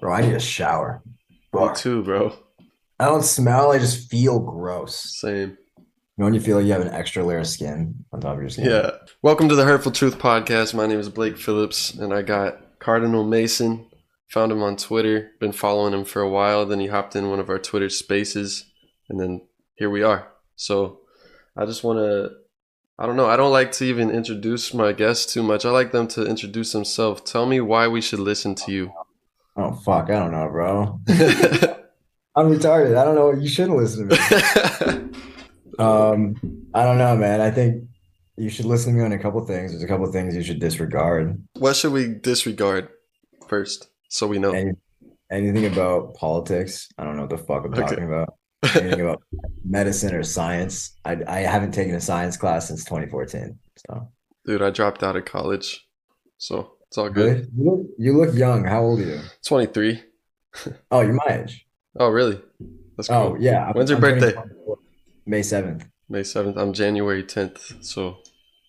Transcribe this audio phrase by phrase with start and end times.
[0.00, 1.02] Bro, I need a shower.
[1.52, 2.32] Me too, bro.
[2.98, 4.96] I don't smell, I just feel gross.
[5.20, 5.58] Same.
[5.76, 5.84] You
[6.16, 8.40] know when you feel like you have an extra layer of skin on top of
[8.40, 8.64] your skin?
[8.64, 8.92] Yeah.
[9.20, 10.72] Welcome to the Hurtful Truth Podcast.
[10.72, 13.90] My name is Blake Phillips, and I got Cardinal Mason.
[14.30, 15.32] Found him on Twitter.
[15.38, 16.64] Been following him for a while.
[16.64, 18.64] Then he hopped in one of our Twitter spaces,
[19.10, 19.42] and then
[19.74, 20.32] here we are.
[20.56, 21.00] So
[21.58, 22.30] I just want to.
[22.98, 23.26] I don't know.
[23.26, 25.66] I don't like to even introduce my guests too much.
[25.66, 27.20] I like them to introduce themselves.
[27.30, 28.92] Tell me why we should listen to you.
[29.60, 31.00] Oh fuck, I don't know, bro.
[32.36, 32.96] I'm retarded.
[32.96, 33.26] I don't know.
[33.28, 35.10] What you shouldn't listen to me.
[35.78, 36.34] Um,
[36.74, 37.40] I don't know, man.
[37.40, 37.84] I think
[38.36, 39.70] you should listen to me on a couple things.
[39.70, 41.42] There's a couple things you should disregard.
[41.54, 42.88] what should we disregard
[43.48, 44.52] first, so we know?
[44.52, 44.72] Any,
[45.32, 47.80] anything about politics, I don't know what the fuck I'm Okay.
[47.82, 48.34] talking about.
[48.76, 49.22] Anything about
[49.64, 53.58] medicine or science, I I haven't taken a science class since 2014.
[53.88, 54.08] So
[54.44, 55.86] Dude, I dropped out of college,
[56.36, 57.48] so it's all good.
[57.56, 58.64] really, you look, you look young.
[58.64, 59.20] How old are you?
[59.46, 60.02] 23.
[60.90, 61.64] Oh, you're my age.
[61.96, 62.40] Oh, really?
[62.96, 63.16] That's cool.
[63.16, 63.70] Oh, yeah.
[63.72, 64.40] When's your I'm turning birthday?
[65.24, 65.86] May 7th.
[66.08, 66.56] May 7th.
[66.56, 68.16] I'm January 10th, so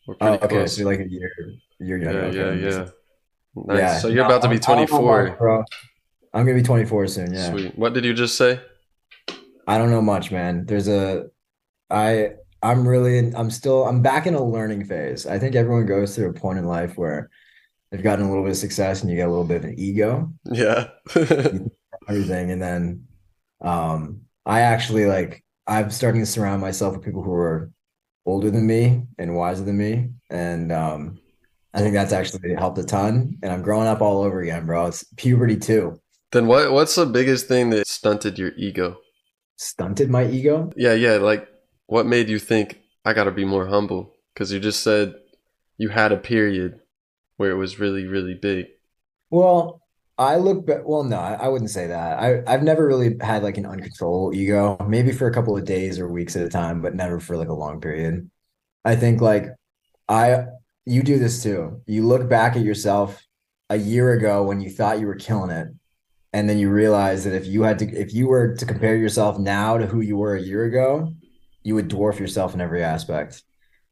[0.08, 0.48] we're Oh, pretty okay.
[0.48, 0.76] close.
[0.76, 1.32] So you're like a year,
[1.80, 2.32] year yeah, younger.
[2.38, 2.62] yeah, Okay.
[2.70, 2.90] yeah.
[3.66, 3.80] Nice.
[3.80, 3.98] Yeah.
[3.98, 5.24] So you're about to be I- I don't know 24.
[5.30, 5.64] much, bro.
[6.36, 7.34] I'm gonna be 24 soon.
[7.34, 7.50] Yeah.
[7.50, 7.76] Sweet.
[7.78, 8.62] What did you just say?
[9.68, 10.66] I don't know much, man.
[10.68, 11.26] There's a,
[11.90, 15.26] I, I'm really, I'm still, I'm back in a learning phase.
[15.26, 17.30] I think everyone goes through a point in life where
[17.92, 19.76] they've gotten a little bit of success and you get a little bit of an
[19.80, 20.88] ego, Yeah.
[22.08, 22.52] everything.
[22.52, 23.06] And then,
[23.62, 27.72] um, I actually like, I'm starting to surround myself with people who are
[28.26, 30.10] older than me and wiser than me.
[30.30, 31.20] And, um,
[31.74, 33.38] I think that's actually helped a ton.
[33.42, 34.88] And I'm growing up all over again, bro.
[34.88, 35.98] It's puberty too.
[36.34, 36.74] then what?
[36.74, 38.98] What's the biggest thing that stunted your ego?
[39.56, 40.70] Stunted my ego.
[40.76, 41.14] Yeah, yeah.
[41.14, 41.48] Like,
[41.86, 44.16] what made you think I gotta be more humble?
[44.34, 45.14] Because you just said
[45.78, 46.81] you had a period
[47.42, 48.68] where it was really, really big.
[49.32, 49.82] Well,
[50.16, 50.82] I look back.
[50.86, 52.20] Well, no, I, I wouldn't say that.
[52.20, 55.98] I, I've never really had like an uncontrollable ego, maybe for a couple of days
[55.98, 58.30] or weeks at a time, but never for like a long period.
[58.86, 59.48] I think like
[60.08, 60.44] I,
[60.86, 61.82] you do this too.
[61.88, 63.20] You look back at yourself
[63.72, 65.70] a year ago when you thought you were killing it,
[66.34, 69.40] and then you realize that if you had to, if you were to compare yourself
[69.40, 71.12] now to who you were a year ago,
[71.64, 73.42] you would dwarf yourself in every aspect.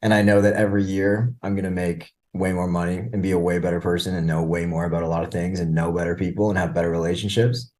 [0.02, 3.32] And I know that every year I'm going to make way more money and be
[3.32, 5.92] a way better person and know way more about a lot of things and know
[5.92, 7.72] better people and have better relationships.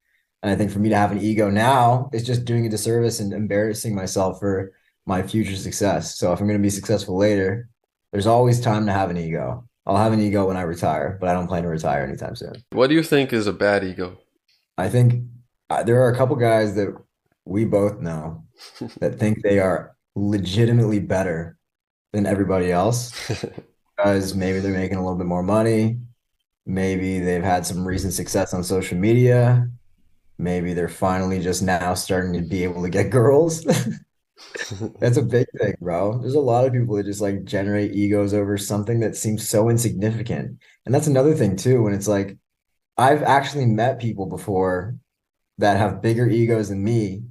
[0.43, 3.21] And I think for me to have an ego now is just doing a disservice
[3.21, 4.72] and embarrassing myself for
[5.06, 6.19] my future success.
[6.19, 7.69] So if I'm going to be successful later,
[8.12, 9.66] there's always time to have an ego.
[9.87, 12.55] I'll have an ego when I retire, but I don't plan to retire anytime soon.
[12.72, 14.19] What do you think is a bad ego?
[14.77, 15.25] I think
[15.69, 16.94] uh, there are a couple guys that
[17.44, 18.44] we both know
[19.00, 21.56] that think they are legitimately better
[22.12, 23.12] than everybody else
[24.03, 25.99] because maybe they're making a little bit more money.
[26.65, 29.69] Maybe they've had some recent success on social media.
[30.38, 33.62] Maybe they're finally just now starting to be able to get girls.
[35.00, 36.19] That's a big thing, bro.
[36.19, 39.69] There's a lot of people that just like generate egos over something that seems so
[39.69, 40.59] insignificant.
[40.87, 42.38] And that's another thing too, when it's like
[42.97, 44.97] I've actually met people before
[45.59, 47.25] that have bigger egos than me,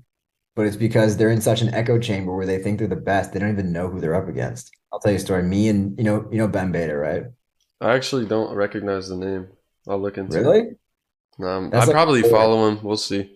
[0.56, 3.34] but it's because they're in such an echo chamber where they think they're the best.
[3.34, 4.72] They don't even know who they're up against.
[4.92, 5.44] I'll tell you a story.
[5.44, 7.24] Me and you know, you know Ben Beta, right?
[7.82, 9.48] I actually don't recognize the name.
[9.88, 10.42] I'll look into it.
[10.42, 10.62] Really?
[11.42, 12.84] Um, I like- probably follow him.
[12.84, 13.36] We'll see.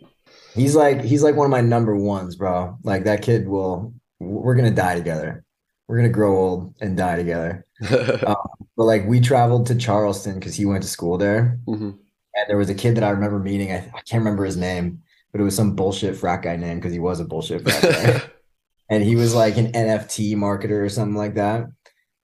[0.56, 2.78] He's like he's like one of my number ones, bro.
[2.84, 5.44] Like that kid will we're gonna die together.
[5.88, 7.66] We're gonna grow old and die together.
[8.76, 11.60] But like we traveled to Charleston because he went to school there.
[11.68, 11.98] Mhm.
[12.36, 13.72] And there was a kid that I remember meeting.
[13.72, 16.92] I, I can't remember his name, but it was some bullshit frat guy name because
[16.92, 18.22] he was a bullshit frat guy.
[18.90, 21.66] and he was like an NFT marketer or something like that.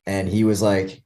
[0.06, 1.03] And he was like,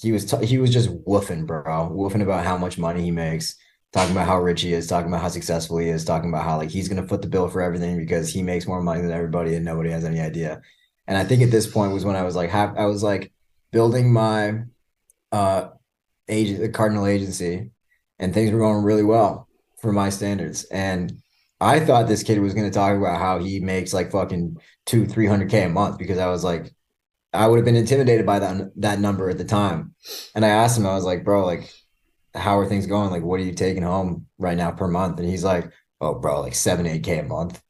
[0.00, 3.56] he was t- he was just woofing, bro, woofing about how much money he makes,
[3.92, 6.56] talking about how rich he is, talking about how successful he is, talking about how
[6.56, 9.54] like he's gonna foot the bill for everything because he makes more money than everybody
[9.54, 10.60] and nobody has any idea.
[11.06, 13.32] And I think at this point was when I was like, I was like
[13.72, 14.64] building my
[15.32, 15.68] uh
[16.28, 17.70] agent, the Cardinal agency,
[18.18, 19.48] and things were going really well
[19.80, 20.64] for my standards.
[20.64, 21.20] And
[21.64, 25.06] I thought this kid was going to talk about how he makes like fucking two,
[25.06, 26.70] three hundred k a month because I was like,
[27.32, 29.94] I would have been intimidated by that that number at the time.
[30.34, 31.72] And I asked him, I was like, bro, like,
[32.34, 33.10] how are things going?
[33.10, 35.18] Like, what are you taking home right now per month?
[35.18, 35.70] And he's like,
[36.02, 37.62] oh, bro, like seven, eight k a month.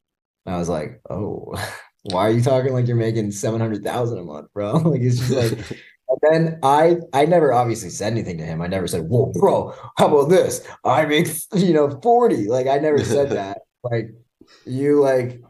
[0.45, 1.55] And I was like, oh,
[2.03, 4.73] why are you talking like you're making seven hundred thousand a month, bro?
[4.79, 5.81] Like it's just like.
[6.07, 8.61] And then I I never obviously said anything to him.
[8.61, 10.63] I never said, "Whoa, bro, how about this?
[10.85, 13.63] I make you know 40." Like I never said that.
[13.85, 14.11] Like
[14.67, 15.41] you like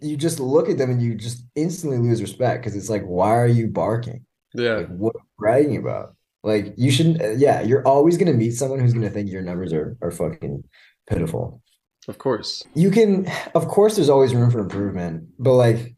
[0.00, 3.30] you just look at them and you just instantly lose respect because it's like, why
[3.30, 4.24] are you barking?
[4.54, 4.74] yeah.
[4.74, 6.14] Like what are you bragging about?
[6.42, 7.38] Like you shouldn't.
[7.38, 10.64] Yeah, you're always gonna meet someone who's gonna think your numbers are are fucking
[11.08, 11.62] pitiful.
[12.08, 12.62] Of course.
[12.74, 15.96] You can, of course, there's always room for improvement, but like,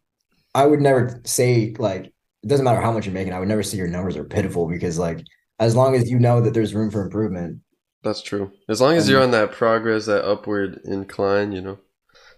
[0.55, 3.35] I would never say like it doesn't matter how much you're making.
[3.35, 5.23] I would never say your numbers are pitiful because like
[5.59, 7.61] as long as you know that there's room for improvement.
[8.03, 8.53] That's true.
[8.69, 11.79] As long as you're on that progress, that upward incline, you know,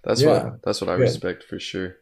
[0.02, 1.96] that's yeah, what that's what I respect for sure.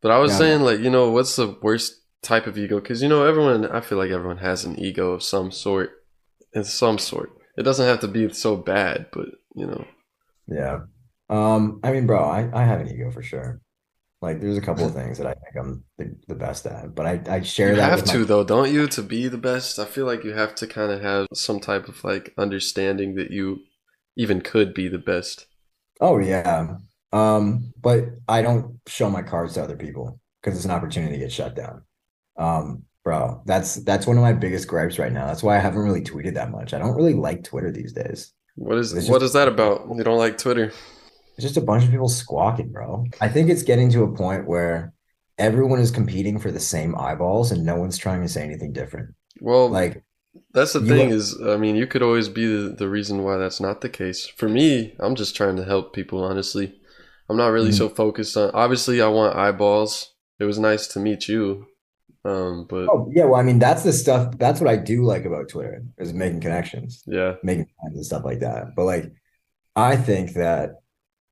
[0.00, 0.38] But I was yeah.
[0.38, 2.80] saying like, you know, what's the worst type of ego?
[2.80, 5.90] Because you know, everyone, I feel like everyone has an ego of some sort,
[6.52, 7.30] in some sort.
[7.56, 9.84] It doesn't have to be so bad, but you know.
[10.48, 10.80] Yeah.
[11.28, 11.80] Um.
[11.82, 13.60] I mean, bro, I I have an ego for sure.
[14.26, 17.06] Like there's a couple of things that I think I'm the, the best at, but
[17.06, 17.90] I, I share that you that.
[17.90, 19.78] have to my- though, don't you, to be the best?
[19.78, 23.30] I feel like you have to kind of have some type of like understanding that
[23.30, 23.60] you
[24.16, 25.46] even could be the best.
[26.00, 26.78] Oh yeah.
[27.12, 31.18] Um, but I don't show my cards to other people because it's an opportunity to
[31.18, 31.84] get shut down.
[32.36, 35.26] Um, bro, that's that's one of my biggest gripes right now.
[35.26, 36.74] That's why I haven't really tweeted that much.
[36.74, 38.32] I don't really like Twitter these days.
[38.56, 39.86] What is what is that about?
[39.94, 40.72] You don't like Twitter?
[41.36, 43.04] It's just a bunch of people squawking, bro.
[43.20, 44.92] I think it's getting to a point where
[45.38, 49.14] everyone is competing for the same eyeballs and no one's trying to say anything different.
[49.40, 50.02] Well, like
[50.52, 53.60] that's the thing is, I mean, you could always be the, the reason why that's
[53.60, 54.26] not the case.
[54.26, 56.74] For me, I'm just trying to help people, honestly.
[57.28, 57.76] I'm not really mm-hmm.
[57.76, 60.14] so focused on, obviously, I want eyeballs.
[60.38, 61.66] It was nice to meet you.
[62.24, 64.36] Um, but oh yeah, well, I mean, that's the stuff.
[64.36, 67.04] That's what I do like about Twitter is making connections.
[67.06, 68.74] Yeah, making friends and stuff like that.
[68.74, 69.12] But like,
[69.76, 70.80] I think that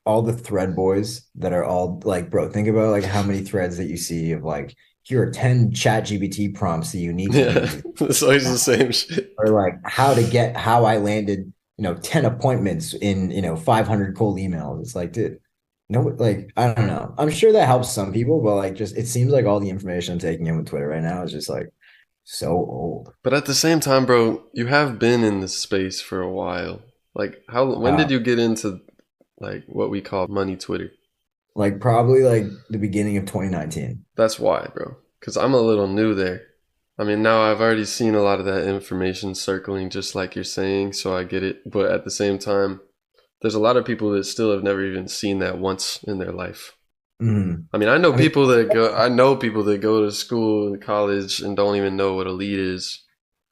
[0.07, 3.77] all the thread boys that are all like, bro, think about like how many threads
[3.79, 7.39] that you see of like, here are 10 chat GPT prompts that you need to
[7.39, 9.35] yeah, it's always the same shit.
[9.39, 13.57] Or like how to get how I landed, you know, 10 appointments in, you know,
[13.57, 14.81] 500 cold emails.
[14.81, 15.41] It's like, dude,
[15.89, 17.15] no, like, I don't know.
[17.19, 20.15] I'm sure that helps some people, but like, just it seems like all the information
[20.15, 21.69] I'm taking in with Twitter right now is just like
[22.25, 23.13] so old.
[23.23, 26.81] But at the same time, bro, you have been in this space for a while.
[27.15, 28.81] Like, how, when did you get into
[29.39, 30.91] like what we call money Twitter.
[31.57, 34.05] Like probably like the beginning of 2019.
[34.17, 34.97] That's why, bro.
[35.21, 36.43] Because I'm a little new there.
[36.99, 40.45] I mean, now I've already seen a lot of that information circling, just like you're
[40.45, 41.71] saying, so I get it.
[41.71, 42.81] But at the same time,
[43.43, 46.33] there's a lot of people that still have never even seen that once in their
[46.33, 46.77] life.
[47.23, 47.67] Mm.
[47.73, 48.95] I mean, I know I people mean, that go.
[48.95, 52.33] I know people that go to school and college and don't even know what a
[52.33, 53.03] lead is.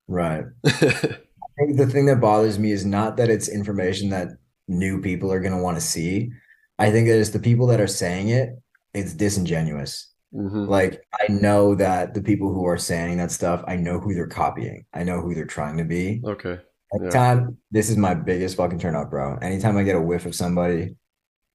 [0.08, 0.44] Right.
[0.66, 4.28] I think the thing that bothers me is not that it's information that
[4.68, 6.30] new people are going to want to see.
[6.78, 8.50] I think that it's the people that are saying it,
[8.94, 10.12] it's disingenuous.
[10.34, 10.64] Mm-hmm.
[10.64, 14.26] Like I know that the people who are saying that stuff, I know who they're
[14.26, 14.86] copying.
[14.92, 16.22] I know who they're trying to be.
[16.24, 16.58] Okay.
[17.00, 17.46] Yeah.
[17.70, 19.36] this is my biggest fucking turn up, bro.
[19.36, 20.96] Anytime I get a whiff of somebody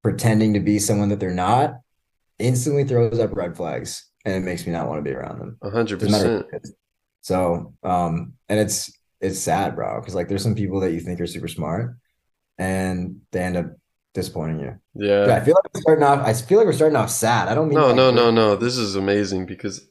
[0.03, 1.75] pretending to be someone that they're not,
[2.39, 5.57] instantly throws up red flags and it makes me not want to be around them.
[5.71, 6.45] Hundred percent.
[7.21, 11.19] So, um, and it's it's sad, bro, because like there's some people that you think
[11.19, 11.97] are super smart,
[12.57, 13.65] and they end up
[14.13, 14.79] disappointing you.
[14.95, 15.35] Yeah.
[15.35, 16.25] I feel like we're starting off.
[16.25, 17.47] I feel like we're starting off sad.
[17.47, 17.77] I don't mean.
[17.77, 18.55] No, no, no, no.
[18.55, 19.87] This is amazing because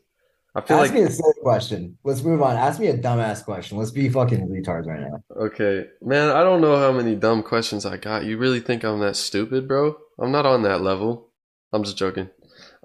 [0.55, 1.01] I feel Ask like.
[1.01, 1.99] me a silly question.
[2.03, 2.57] Let's move on.
[2.57, 3.79] Ask me a dumbass question.
[3.79, 5.23] Let's be fucking retards right now.
[5.37, 6.31] Okay, man.
[6.31, 8.25] I don't know how many dumb questions I got.
[8.25, 9.97] You really think I'm that stupid, bro?
[10.19, 11.31] I'm not on that level.
[11.73, 12.31] I'm just joking.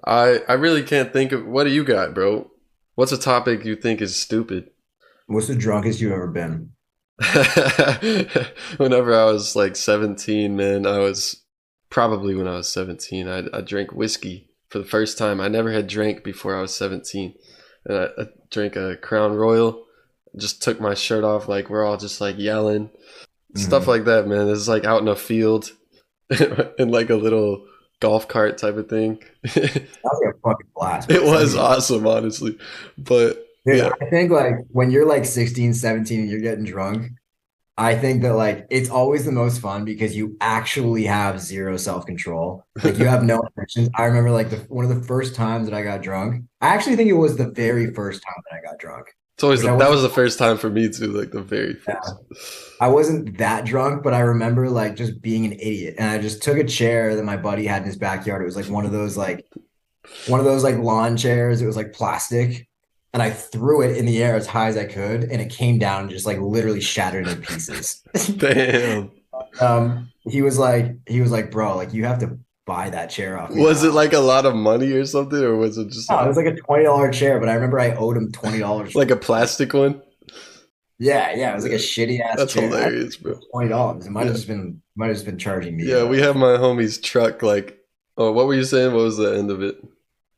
[0.04, 2.50] I I really can't think of what do you got, bro?
[2.94, 4.70] What's a topic you think is stupid?
[5.26, 6.72] What's the drunkest you've ever been?
[8.76, 11.42] Whenever I was like 17, man, I was
[11.90, 15.40] probably when I was 17, I, I drank whiskey for the first time.
[15.40, 17.34] I never had drank before I was 17.
[17.84, 19.84] And I, I drank a Crown Royal,
[20.36, 22.86] just took my shirt off, like we're all just like yelling.
[22.86, 23.58] Mm-hmm.
[23.58, 24.48] Stuff like that, man.
[24.48, 25.72] It's like out in a field
[26.78, 27.66] in like a little
[28.00, 29.22] golf cart type of thing.
[29.42, 31.10] that was a fucking blast.
[31.10, 32.58] It was awesome, honestly.
[32.96, 33.90] But Dude, yeah.
[34.00, 37.12] I think like when you're like 16, 17 and you're getting drunk,
[37.78, 42.04] I think that like it's always the most fun because you actually have zero self
[42.04, 42.66] control.
[42.82, 43.88] Like you have no emotions.
[43.94, 46.44] I remember like the one of the first times that I got drunk.
[46.60, 49.06] I actually think it was the very first time that I got drunk.
[49.36, 52.14] It's always the, that was the first time for me too, like the very first.
[52.30, 52.86] Yeah.
[52.86, 56.42] I wasn't that drunk, but I remember like just being an idiot, and I just
[56.42, 58.42] took a chair that my buddy had in his backyard.
[58.42, 59.46] It was like one of those like
[60.26, 61.62] one of those like lawn chairs.
[61.62, 62.68] It was like plastic,
[63.12, 65.78] and I threw it in the air as high as I could, and it came
[65.78, 68.02] down and just like literally shattered in pieces.
[68.38, 69.10] Damn.
[69.60, 73.38] um, he was like, he was like, bro, like you have to buy that chair
[73.38, 73.50] off.
[73.50, 76.08] Was it like a lot of money or something, or was it just?
[76.10, 76.24] No, like...
[76.24, 78.94] it was like a twenty dollar chair, but I remember I owed him twenty dollars.
[78.94, 80.00] like a plastic one.
[80.98, 82.36] Yeah, yeah, it was like a shitty ass.
[82.36, 82.62] That's chair.
[82.62, 83.38] hilarious, bro.
[83.50, 84.06] Twenty dollars.
[84.06, 84.26] It might yeah.
[84.26, 85.84] have just been, might have just been charging me.
[85.84, 87.42] Yeah, we have my homie's truck.
[87.42, 87.78] Like,
[88.16, 88.94] oh, what were you saying?
[88.94, 89.82] What was the end of it?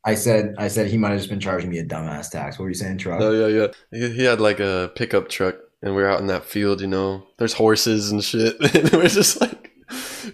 [0.05, 2.59] I said, I said he might have just been charging me a dumbass tax.
[2.59, 3.21] What were you saying, truck?
[3.21, 3.67] Oh yeah, yeah.
[3.91, 6.81] He, he had like a pickup truck, and we are out in that field.
[6.81, 9.65] You know, there's horses and shit, and we're just like,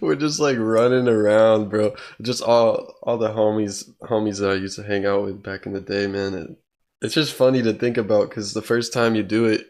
[0.00, 1.94] We're just like running around, bro.
[2.22, 5.72] Just all all the homies homies that I used to hang out with back in
[5.72, 6.34] the day, man.
[6.34, 6.50] It,
[7.02, 9.66] it's just funny to think about because the first time you do it,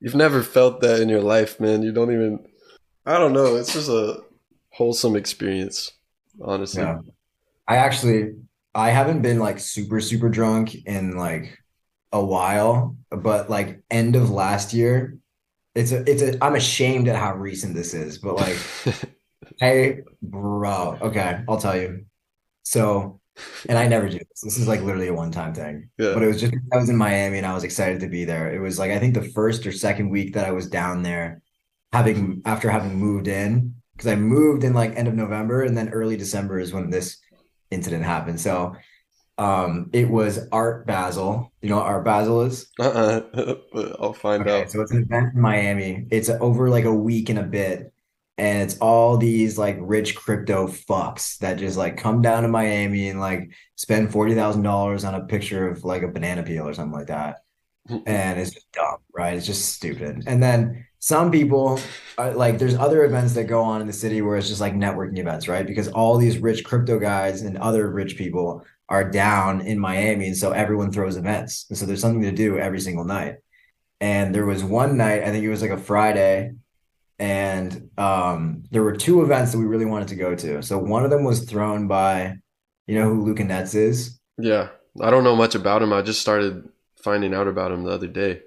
[0.00, 1.82] you've never felt that in your life, man.
[1.82, 2.46] You don't even.
[3.06, 3.56] I don't know.
[3.56, 4.22] It's just a
[4.70, 5.92] wholesome experience,
[6.40, 6.82] honestly.
[6.82, 6.98] Yeah.
[7.68, 8.34] I actually
[8.74, 11.58] I haven't been like super super drunk in like
[12.12, 15.18] a while, but like end of last year,
[15.74, 18.56] it's a it's a I'm ashamed at how recent this is, but like
[19.58, 22.06] hey bro, okay, I'll tell you.
[22.62, 23.20] So
[23.68, 24.40] and I never do this.
[24.42, 25.90] This is like literally a one-time thing.
[25.98, 26.14] Yeah.
[26.14, 28.52] But it was just I was in Miami and I was excited to be there.
[28.52, 31.42] It was like I think the first or second week that I was down there
[31.92, 35.90] having after having moved in because I moved in like end of November and then
[35.90, 37.18] early December is when this
[37.70, 38.40] incident happened.
[38.40, 38.76] So
[39.38, 41.52] um it was Art Basel.
[41.62, 42.70] You know what Art Basel is?
[42.80, 43.56] Uh-uh.
[44.00, 44.70] I'll find Okay, out.
[44.70, 46.06] so it's an event in Miami.
[46.10, 47.92] It's over like a week and a bit.
[48.36, 53.08] And it's all these like rich crypto fucks that just like come down to Miami
[53.08, 57.06] and like spend $40,000 on a picture of like a banana peel or something like
[57.08, 57.38] that.
[58.06, 59.36] And it's just dumb, right?
[59.36, 60.24] It's just stupid.
[60.26, 61.78] And then some people
[62.16, 64.72] are like, there's other events that go on in the city where it's just like
[64.72, 65.66] networking events, right?
[65.66, 70.28] Because all these rich crypto guys and other rich people are down in Miami.
[70.28, 71.66] And so everyone throws events.
[71.68, 73.34] And so there's something to do every single night.
[74.00, 76.52] And there was one night, I think it was like a Friday,
[77.18, 80.62] and um, there were two events that we really wanted to go to.
[80.62, 82.36] So one of them was thrown by,
[82.86, 84.18] you know who Luca Netz is?
[84.38, 84.68] Yeah.
[85.02, 85.92] I don't know much about him.
[85.92, 88.40] I just started finding out about him the other day.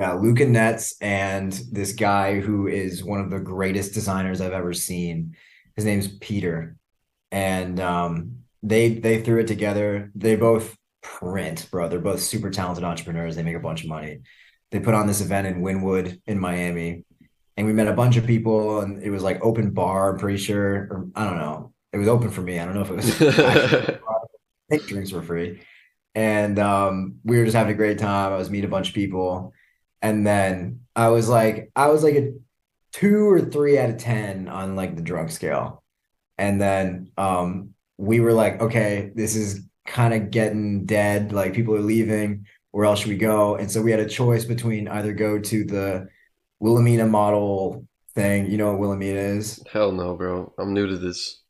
[0.00, 4.72] Yeah, Luca Netz and this guy who is one of the greatest designers I've ever
[4.72, 5.36] seen.
[5.76, 6.78] His name's Peter.
[7.30, 10.10] And um, they they threw it together.
[10.14, 11.88] They both print, bro.
[11.88, 13.36] They're both super talented entrepreneurs.
[13.36, 14.20] They make a bunch of money.
[14.70, 17.04] They put on this event in Wynwood in Miami,
[17.58, 20.38] and we met a bunch of people, and it was like open bar, I'm pretty
[20.38, 20.88] sure.
[20.90, 21.74] Or I don't know.
[21.92, 22.58] It was open for me.
[22.58, 23.98] I don't know if it was I
[24.70, 25.60] think drinks were free.
[26.14, 28.32] And um, we were just having a great time.
[28.32, 29.52] I was meeting a bunch of people.
[30.02, 32.32] And then I was like, I was like a
[32.92, 35.82] two or three out of 10 on like the drunk scale.
[36.38, 41.32] And then um, we were like, okay, this is kind of getting dead.
[41.32, 42.46] Like people are leaving.
[42.72, 43.56] Where else should we go?
[43.56, 46.08] And so we had a choice between either go to the
[46.60, 48.50] Wilhelmina model thing.
[48.50, 49.62] You know what Wilhelmina is?
[49.70, 50.54] Hell no, bro.
[50.58, 51.42] I'm new to this.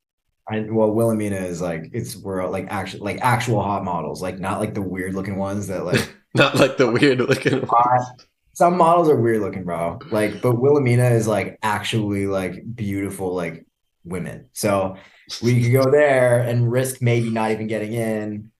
[0.50, 4.60] I well, Wilhelmina is like it's where like actual like actual hot models, like not
[4.60, 8.26] like the weird looking ones that like Not like the weird looking ones.
[8.52, 9.98] Some models are weird looking, bro.
[10.10, 13.64] Like, but Wilhelmina is like actually like beautiful, like
[14.04, 14.46] women.
[14.52, 14.96] So
[15.42, 18.50] we could go there and risk maybe not even getting in,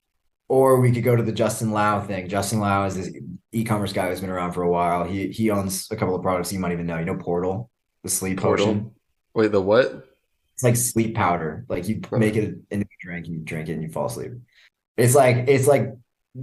[0.49, 2.29] or we could go to the Justin Lau thing.
[2.29, 3.11] Justin Lau is this
[3.53, 5.05] e-commerce guy who's been around for a while.
[5.05, 6.99] He he owns a couple of products you might even know.
[6.99, 7.71] You know Portal,
[8.03, 8.67] the sleep Portal?
[8.67, 8.91] potion.
[9.35, 10.07] Wait, the what?
[10.55, 11.65] It's like sleep powder.
[11.69, 14.33] Like you make it into a drink and you drink it and you fall asleep.
[14.97, 15.95] It's like it's like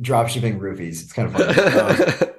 [0.01, 1.01] drop shipping roofies.
[1.04, 2.32] It's kind of funny.
[2.32, 2.37] Um,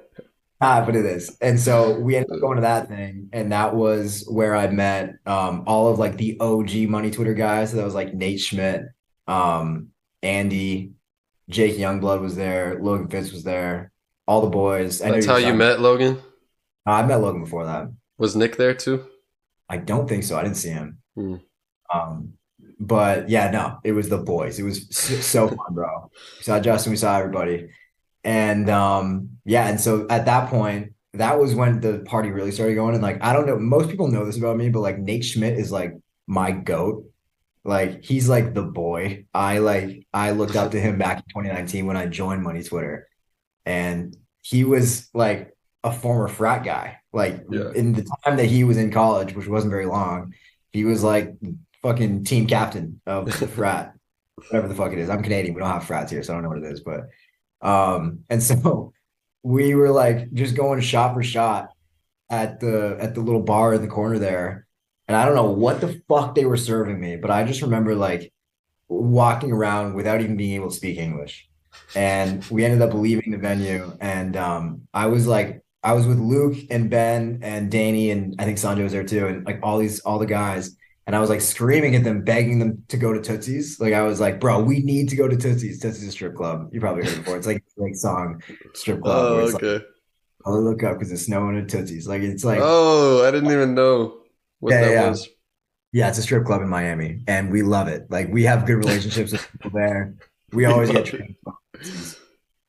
[0.60, 1.36] Ah, but it is.
[1.40, 5.14] And so we ended up going to that thing, and that was where I met
[5.26, 7.70] um all of like the OG money Twitter guys.
[7.70, 8.82] So that was like Nate Schmidt,
[9.28, 9.88] um,
[10.22, 10.92] Andy,
[11.48, 13.92] Jake Youngblood was there, Logan Fitz was there,
[14.26, 15.00] all the boys.
[15.00, 16.20] I That's how you met Logan?
[16.86, 17.88] Uh, I met Logan before that.
[18.18, 19.06] Was Nick there too?
[19.68, 20.36] I don't think so.
[20.36, 20.98] I didn't see him.
[21.14, 21.36] Hmm.
[21.92, 22.32] Um,
[22.80, 24.58] but yeah, no, it was the boys.
[24.58, 26.10] It was so, so fun, bro.
[26.38, 27.68] We saw Justin, we saw everybody.
[28.24, 32.74] And um, yeah, and so at that point, that was when the party really started
[32.74, 32.94] going.
[32.94, 35.58] And like, I don't know, most people know this about me, but like Nate Schmidt
[35.58, 35.94] is like
[36.26, 37.04] my goat.
[37.64, 39.24] Like he's like the boy.
[39.34, 43.08] I like I looked up to him back in 2019 when I joined Money Twitter.
[43.66, 46.98] And he was like a former frat guy.
[47.12, 47.72] Like Yeah.
[47.74, 50.34] in the time that he was in college, which wasn't very long,
[50.72, 51.34] he was like
[51.82, 53.94] fucking team captain of the frat,
[54.36, 55.08] whatever the fuck it is.
[55.10, 55.54] I'm Canadian.
[55.54, 56.80] We don't have frats here, so I don't know what it is.
[56.80, 57.08] But
[57.60, 58.92] um, and so
[59.42, 61.70] we were like just going shot for shot
[62.30, 64.66] at the at the little bar in the corner there.
[65.06, 67.94] And I don't know what the fuck they were serving me, but I just remember
[67.94, 68.32] like
[68.88, 71.48] walking around without even being able to speak English.
[71.94, 73.96] And we ended up leaving the venue.
[74.00, 78.44] And um, I was like, I was with Luke and Ben and Danny and I
[78.44, 80.76] think Sanjay was there too, and like all these all the guys.
[81.08, 83.80] And I was like screaming at them, begging them to go to Tootsie's.
[83.80, 85.80] Like I was like, bro, we need to go to Tootsie's.
[85.80, 86.68] Tootsie's is a strip club.
[86.70, 87.38] You probably heard it before.
[87.38, 88.42] It's like like song
[88.74, 89.16] strip club.
[89.16, 89.84] Oh, it's like, okay.
[90.44, 92.06] I'll look up because it's snowing at Tootsie's.
[92.06, 94.18] Like it's like Oh, I didn't even know
[94.60, 95.08] what Yeah, that yeah.
[95.08, 95.28] was.
[95.92, 98.10] Yeah, it's a strip club in Miami, and we love it.
[98.10, 100.14] Like we have good relationships with people there.
[100.52, 101.36] We always get treated.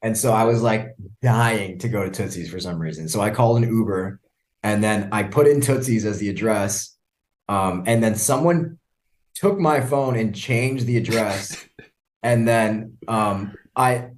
[0.01, 3.09] And so I was like dying to go to Tootsie's for some reason.
[3.09, 4.21] So I called an Uber,
[4.63, 6.95] and then I put in Tootsie's as the address.
[7.49, 8.77] Um, and then someone
[9.33, 11.65] took my phone and changed the address.
[12.23, 14.09] and then um I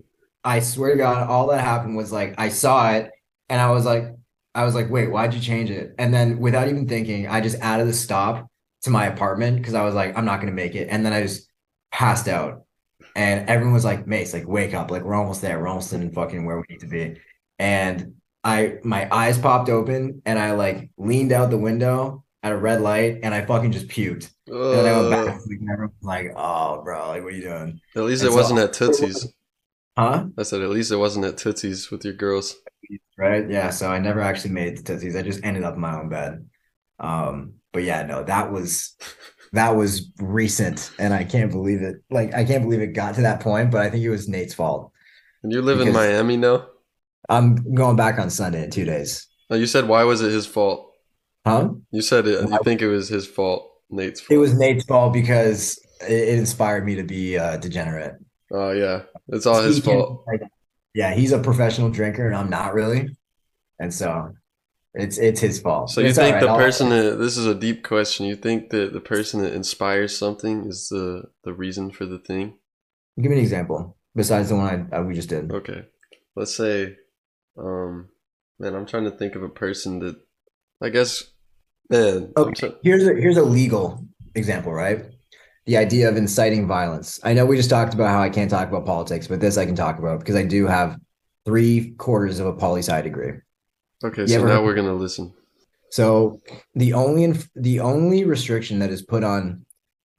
[0.43, 3.11] I swear to God, all that happened was like I saw it
[3.47, 4.15] and I was like,
[4.53, 5.95] I was like, wait, why'd you change it?
[5.97, 8.49] And then without even thinking, I just added the stop
[8.81, 10.89] to my apartment because I was like, I'm not gonna make it.
[10.89, 11.47] And then I just
[11.91, 12.65] passed out.
[13.15, 15.59] And everyone was like, Mace, like, wake up, like we're almost there.
[15.59, 17.19] We're almost in fucking where we need to be.
[17.59, 22.57] And I my eyes popped open and I like leaned out the window at a
[22.57, 24.31] red light and I fucking just puked.
[24.47, 27.35] And then I went back to and everyone was like, oh bro, like what are
[27.35, 27.79] you doing?
[27.95, 29.33] At least And it so- wasn't at Tootsie's.
[29.97, 30.25] Huh?
[30.37, 32.55] I said, at least it wasn't at Tootsie's with your girls.
[33.17, 33.47] right?
[33.49, 35.15] Yeah, so I never actually made it to Tootsie's.
[35.15, 36.47] I just ended up in my own bed.
[36.99, 38.95] Um, but yeah, no, that was
[39.53, 41.97] that was recent, and I can't believe it.
[42.09, 43.69] Like, I can't believe it got to that point.
[43.69, 44.91] But I think it was Nate's fault.
[45.43, 46.67] And you live in Miami now?
[47.27, 49.27] I'm going back on Sunday in two days.
[49.49, 50.90] No, you said, why was it his fault?
[51.45, 51.69] Huh?
[51.91, 52.47] You said it.
[52.47, 54.35] You think it was his fault, Nate's fault.
[54.35, 58.15] It was Nate's fault because it, it inspired me to be uh, degenerate.
[58.51, 59.03] Oh, yeah.
[59.29, 60.23] It's all his fault.
[60.27, 60.41] like,
[60.93, 63.15] yeah, he's a professional drinker, and I'm not really,
[63.79, 64.33] and so
[64.93, 65.89] it's it's his fault.
[65.89, 66.47] So you It's think all the.
[66.49, 68.25] I'll- person that this is a deep question.
[68.25, 72.57] You think that the person that inspires something is the the reason for the thing?
[73.19, 75.49] Give me an example besides the one I, uh, we just did.
[75.49, 75.85] Okay.
[76.35, 76.97] Let's say
[77.57, 78.09] um
[78.59, 80.17] man, I'm trying to think of a person that
[80.81, 81.23] I guess
[81.91, 84.05] Oh, I'm Okay, try- here's a here's a legal
[84.35, 85.05] example, right?
[85.65, 87.19] The idea of inciting violence.
[87.23, 89.65] I know we just talked about how I can't talk about politics, but this I
[89.65, 90.97] can talk about because I do have
[91.45, 93.33] three quarters of a poli sci degree.
[94.03, 95.33] okay, You so now heard- we're gonna listen.
[95.91, 96.39] So
[96.75, 99.65] the only inf- the only restriction that is put on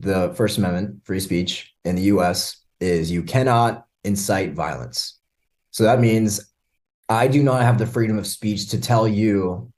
[0.00, 2.56] the First Amendment, free speech in the U.S.
[2.80, 5.18] is you cannot incite violence.
[5.70, 6.52] So that means
[7.08, 9.72] I do not have the freedom of speech to tell you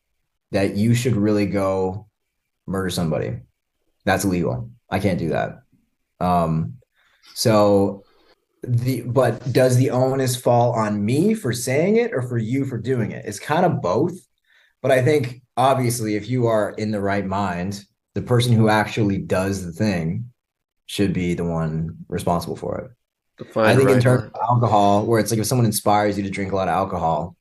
[0.55, 2.07] that you should really go
[2.67, 3.41] murder somebody.
[4.05, 4.71] That's illegal.
[4.89, 5.63] I can't do that.
[6.21, 6.75] Um,
[7.35, 8.05] so
[8.63, 12.79] the but does the onus fall on me for saying it or for you for
[12.79, 13.25] doing it?
[13.27, 14.15] It's kind of both.
[14.81, 19.19] But I think obviously, if you are in the right mind, the person who actually
[19.19, 20.31] does the thing
[20.87, 22.91] should be the one responsible for it.
[23.57, 24.35] I think in terms mind.
[24.35, 27.37] of alcohol, where it's like if someone inspires you to drink a lot of alcohol,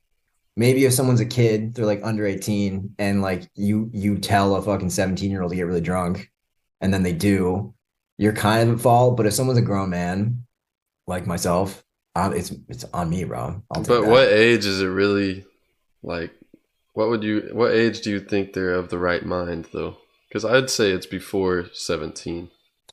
[0.56, 4.62] maybe if someone's a kid, they're like under 18, and like you you tell a
[4.62, 6.30] fucking 17 year old to get really drunk,
[6.80, 7.74] and then they do,
[8.18, 9.16] you're kind of at fault.
[9.16, 10.44] But if someone's a grown man,
[11.06, 11.84] like myself,
[12.16, 13.62] it's it's on me, bro.
[13.68, 14.06] But that.
[14.06, 15.44] what age is it really
[16.02, 16.32] like
[16.94, 19.98] what would you what age do you think they're of the right mind though?
[20.28, 22.50] Because I'd say it's before 17.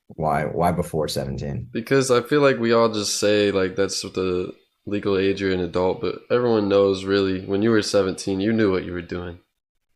[0.08, 1.70] Why why before 17?
[1.72, 4.54] Because I feel like we all just say like that's what the
[4.92, 8.72] legal age you're an adult, but everyone knows really when you were 17, you knew
[8.72, 9.40] what you were doing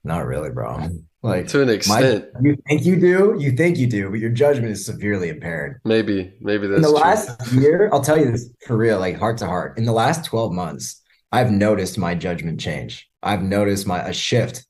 [0.04, 0.78] Not really, bro.
[0.78, 2.26] Mm, like to an my, extent.
[2.42, 5.82] you think you do, you think you do, but your judgment is severely impaired.
[5.84, 6.98] Maybe, maybe that's in the true.
[6.98, 9.78] last year, I'll tell you this for real, like heart to heart.
[9.78, 13.10] In the last 12 months, I've noticed my judgment change.
[13.22, 14.66] I've noticed my a shift.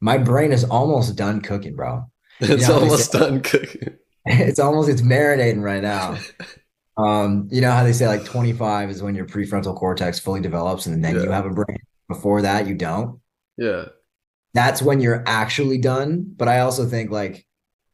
[0.00, 2.04] My brain is almost done cooking, bro.
[2.40, 3.96] it's know, almost done cooking.
[4.30, 6.18] It's almost it's marinating right now.
[6.98, 10.86] Um, you know how they say like 25 is when your prefrontal cortex fully develops,
[10.86, 11.78] and then you have a brain.
[12.08, 13.20] Before that, you don't.
[13.56, 13.86] Yeah,
[14.54, 16.32] That's when you're actually done.
[16.36, 17.46] But I also think like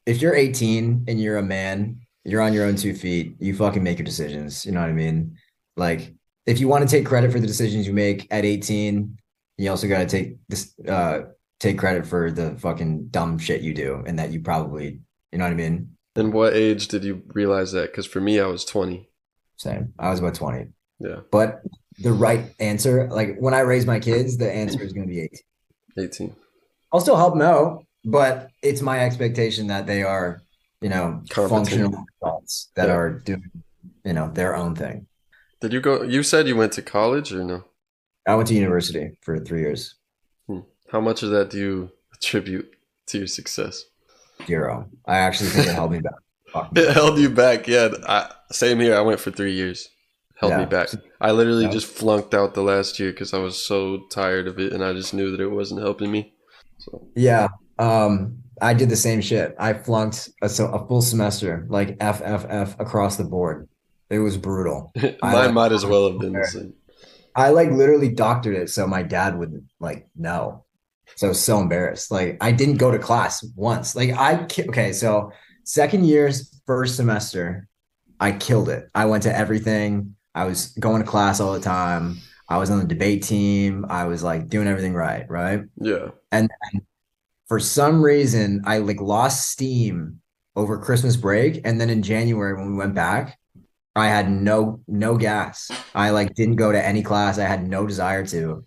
[0.07, 3.83] if you're 18 and you're a man, you're on your own two feet, you fucking
[3.83, 4.65] make your decisions.
[4.65, 5.37] You know what I mean?
[5.77, 6.15] Like
[6.47, 9.19] if you want to take credit for the decisions you make at 18,
[9.59, 11.23] you also got to take this uh
[11.61, 15.01] take credit for the fucking dumb shit you do and that you probably,
[15.33, 15.97] you know what I mean?
[16.17, 17.91] And what age did you realize that?
[17.91, 19.09] Because for me, I was 20.
[19.57, 19.93] Same.
[19.99, 20.67] I was about 20.
[21.01, 21.61] Yeah, But
[21.99, 25.21] the right answer, like when I raise my kids, the answer is going to be
[25.21, 25.41] 18.
[25.99, 26.37] 18.
[26.93, 30.41] I'll still help them out, but it's my expectation that they are,
[30.81, 31.51] you know, Competent.
[31.69, 32.95] functional adults that Yeah.
[32.95, 33.51] are doing,
[34.05, 35.07] you know, their own thing.
[35.61, 36.03] Did you go?
[36.03, 37.65] You said you went to college or no?
[38.27, 39.97] I went to university for three years,
[40.47, 40.61] hmm.
[40.91, 42.71] How much of that do you attribute
[43.07, 43.85] to your success?
[44.47, 44.89] Zero.
[45.07, 46.15] I actually think it held me back.
[46.77, 47.67] It held you back.
[47.67, 48.95] Yeah, I, same here.
[48.97, 49.89] I went for three years.
[50.37, 50.89] Held me back.
[51.21, 51.71] I literally Yeah.
[51.71, 54.93] just flunked out the last year because I was so tired of it, and I
[54.93, 56.33] just knew that it wasn't helping me.
[56.79, 57.49] So Yeah.
[57.79, 59.57] Um, I did the same shit.
[59.59, 63.69] I flunked a, so a full semester, like F F F across the board.
[64.11, 64.93] It was brutal.
[64.97, 66.75] mine like- might as well have been the same.
[67.35, 70.64] I like literally doctored it so my dad would like know.
[71.17, 72.11] So I was so embarrassed.
[72.11, 73.95] Like I didn't go to class once.
[73.95, 75.33] Like I okay, so
[75.65, 77.69] second year's first semester,
[78.21, 78.89] I killed it.
[78.95, 80.17] I went to everything.
[80.35, 82.19] I was going to class all the time.
[82.49, 83.87] I was on the debate team.
[83.89, 85.63] I was like doing everything right, right?
[85.81, 86.09] Yeah.
[86.33, 86.51] And
[87.47, 90.21] for some reason, I like lost steam
[90.57, 93.39] over Christmas break, and then in January when we went back,
[93.97, 95.71] I had no no gas.
[95.95, 97.39] I like didn't go to any class.
[97.39, 98.65] I had no desire to.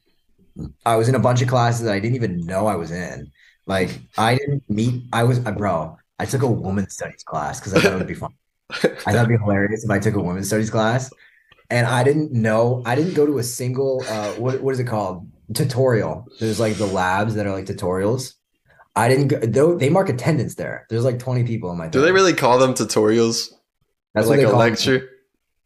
[0.85, 3.31] I was in a bunch of classes that I didn't even know I was in.
[3.65, 5.03] Like I didn't meet.
[5.11, 5.97] I was uh, bro.
[6.19, 8.33] I took a women's studies class because I thought it would be fun.
[8.71, 11.11] I thought it'd be hilarious if I took a women's studies class,
[11.69, 12.81] and I didn't know.
[12.85, 14.03] I didn't go to a single.
[14.07, 15.29] Uh, what what is it called?
[15.53, 16.25] Tutorial.
[16.39, 18.33] There's like the labs that are like tutorials.
[18.95, 19.39] I didn't go.
[19.39, 20.87] Though they mark attendance there.
[20.89, 21.87] There's like 20 people in my.
[21.87, 23.53] Do they really call them tutorials?
[24.13, 24.59] That's like a call them.
[24.59, 25.09] lecture?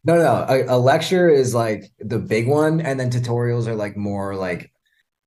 [0.04, 0.44] No, no.
[0.48, 4.71] A, a lecture is like the big one, and then tutorials are like more like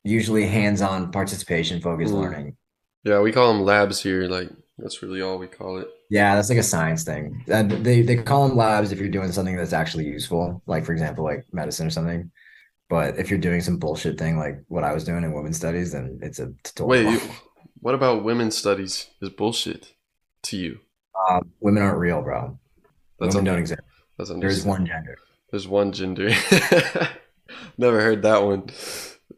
[0.06, 2.22] usually hands-on participation focused Mm.
[2.22, 2.58] learning.
[3.04, 4.24] Yeah, we call them labs here.
[4.28, 5.88] Like that's really all we call it.
[6.10, 7.44] Yeah, that's like a science thing.
[7.52, 10.94] Uh, they they call them labs if you're doing something that's actually useful, like for
[10.94, 12.32] example, like medicine or something.
[12.88, 15.92] But if you're doing some bullshit thing like what I was doing in women's studies,
[15.92, 17.12] then it's a tutorial.
[17.12, 17.30] Wait, you,
[17.82, 19.08] what about women's studies?
[19.22, 19.94] Is bullshit
[20.44, 20.80] to you?
[21.30, 22.60] Uh, women aren't real, bro.
[23.20, 23.82] That's women don't exist.
[24.18, 25.18] that's There's one gender.
[25.52, 26.30] There's one gender.
[27.78, 28.70] Never heard that one.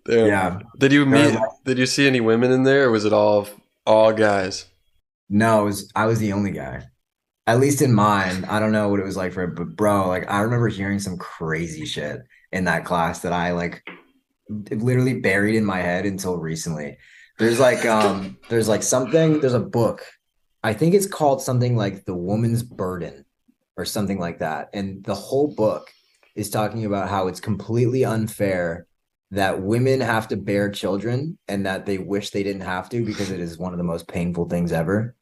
[0.05, 0.27] Damn.
[0.27, 0.59] Yeah.
[0.77, 1.31] Did you meet?
[1.31, 3.47] They're Did you see any women in there, or was it all
[3.85, 4.65] all guys?
[5.29, 6.83] No, it was I was the only guy.
[7.45, 8.45] At least in mine.
[8.45, 11.17] I don't know what it was like for but bro, like I remember hearing some
[11.17, 12.21] crazy shit
[12.51, 13.83] in that class that I like
[14.49, 16.97] literally buried in my head until recently.
[17.39, 20.05] There's like um there's like something, there's a book.
[20.63, 23.25] I think it's called something like The Woman's Burden
[23.77, 24.69] or something like that.
[24.73, 25.91] And the whole book
[26.35, 28.87] is talking about how it's completely unfair
[29.31, 33.29] that women have to bear children and that they wish they didn't have to because
[33.29, 35.15] it is one of the most painful things ever.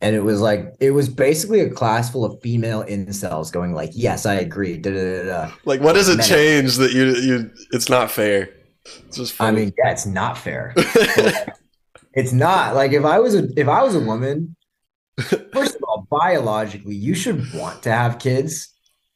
[0.00, 3.90] And it was like it was basically a class full of female incels going like,
[3.92, 5.52] "Yes, I agree." Da, da, da.
[5.64, 6.26] Like, what does it Men.
[6.26, 7.50] change that you you?
[7.70, 8.50] It's not fair.
[9.06, 10.74] It's just I mean, yeah, it's not fair.
[12.14, 14.54] It's not like if I was a if I was a woman,
[15.18, 18.68] first of all, biologically, you should want to have kids.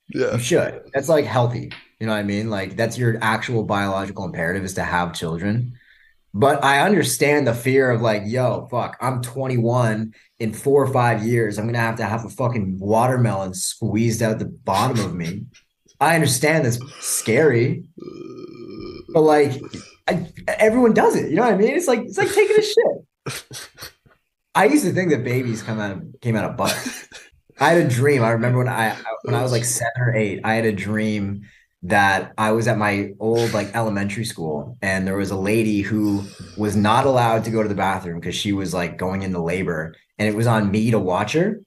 [0.09, 0.33] yeah.
[0.33, 0.83] You should.
[0.95, 1.73] That's like healthy.
[2.01, 2.51] You know what I mean?
[2.51, 5.79] Like that's your actual biological imperative is to have children.
[6.35, 11.25] But I understand the fear of like, yo, fuck, I'm 21 in four or five
[11.25, 11.59] years.
[11.59, 15.45] I'm gonna have to have a fucking watermelon squeezed out the bottom of me.
[15.99, 17.85] I understand that's scary,
[19.15, 19.63] but like
[20.07, 21.31] I, everyone does it.
[21.31, 21.75] You know what I mean?
[21.75, 23.73] It's like it's like taking a shit.
[24.55, 27.09] I used to think that babies come out of came out of butts.
[27.59, 28.23] I had a dream.
[28.23, 31.47] I remember when I when I was like seven or eight, I had a dream
[31.89, 36.25] that I was at my old like elementary school and there was a lady who
[36.57, 39.95] was not allowed to go to the bathroom because she was like going into labor
[40.19, 41.61] and it was on me to watch her.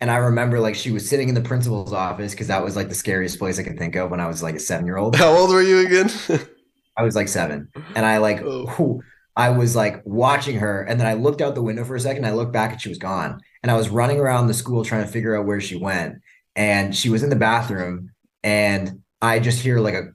[0.00, 2.88] And I remember like she was sitting in the principal's office because that was like
[2.88, 5.16] the scariest place I could think of when I was like a seven year old.
[5.16, 6.10] How old were you again?
[6.96, 8.66] I was like seven, and I like Oh.
[8.66, 9.02] whew,
[9.36, 12.26] I was like watching her, and then I looked out the window for a second.
[12.26, 13.40] I looked back, and she was gone.
[13.62, 16.16] And I was running around the school trying to figure out where she went,
[16.56, 18.10] and she was in the bathroom,
[18.42, 20.08] and I just hear like a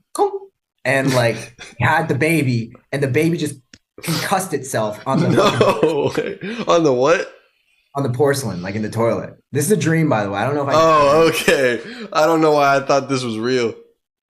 [0.86, 3.60] and like had the baby, and the baby just
[4.04, 6.12] concussed itself on the no.
[6.68, 7.34] On the what?
[7.96, 9.34] on the porcelain, like in the toilet.
[9.52, 10.38] This is a dream, by the way.
[10.40, 10.74] I don't know if I.
[10.76, 11.82] Oh, okay.
[12.14, 13.74] I don't know why I thought this was real.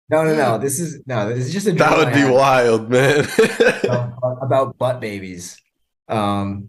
[0.09, 0.59] No, no, no.
[0.59, 1.29] This is no.
[1.35, 1.79] This is just a dream.
[1.79, 2.33] That would I be had.
[2.33, 3.27] wild, man.
[3.85, 5.61] about, about butt babies.
[6.09, 6.69] Um,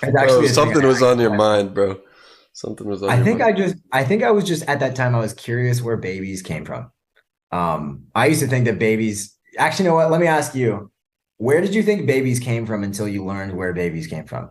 [0.00, 2.00] Bro, something was on your actually- mind, bro.
[2.52, 3.54] Something was on I think mind.
[3.54, 6.42] I just I think I was just at that time I was curious where babies
[6.42, 6.90] came from.
[7.52, 10.10] Um, I used to think that babies actually you know what?
[10.10, 10.90] Let me ask you,
[11.38, 14.50] where did you think babies came from until you learned where babies came from?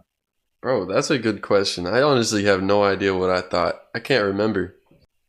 [0.62, 1.86] Bro, that's a good question.
[1.86, 3.76] I honestly have no idea what I thought.
[3.94, 4.76] I can't remember.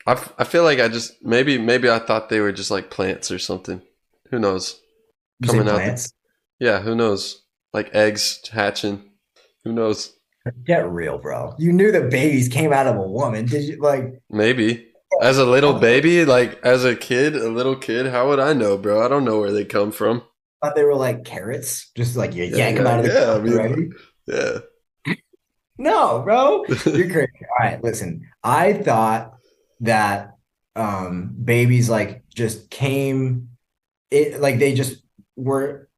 [0.06, 2.90] I, f- I feel like I just maybe maybe I thought they were just like
[2.90, 3.82] plants or something.
[4.30, 4.80] Who knows?
[5.40, 5.74] You Coming out.
[5.74, 6.12] plants?
[6.58, 7.42] Yeah, who knows?
[7.72, 9.10] Like eggs hatching.
[9.64, 10.14] Who knows?
[10.64, 11.54] Get real, bro.
[11.58, 13.46] You knew that babies came out of a woman.
[13.46, 14.85] Did you like Maybe.
[15.22, 18.76] As a little baby, like as a kid, a little kid, how would I know,
[18.76, 19.04] bro?
[19.04, 20.22] I don't know where they come from.
[20.62, 21.90] thought they were like carrots?
[21.96, 23.90] Just like you Yeah, yank them out of the yeah, I mean- already?
[24.26, 24.58] Yeah.
[25.78, 26.64] No, bro.
[26.86, 27.30] You're crazy.
[27.42, 28.26] All right, listen.
[28.42, 29.34] I thought
[29.80, 30.32] that
[30.74, 33.48] um babies like just came
[34.10, 35.02] it like they just
[35.36, 35.88] were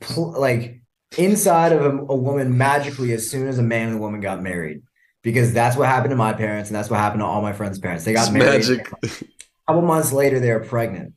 [0.00, 0.80] pl- like
[1.18, 4.42] inside of a, a woman magically as soon as a man and a woman got
[4.42, 4.82] married
[5.22, 7.78] because that's what happened to my parents and that's what happened to all my friends'
[7.78, 8.04] parents.
[8.04, 8.66] They got It's married.
[8.68, 8.92] magic.
[9.02, 11.14] A couple months later, they were pregnant.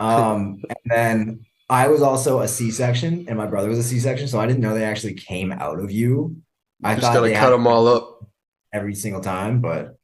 [0.00, 4.40] Um, and then I was also a C-section, and my brother was a C-section, so
[4.40, 6.36] I didn't know they actually came out of you.
[6.82, 8.26] I just thought gotta cut them all up.
[8.72, 9.96] every single time, but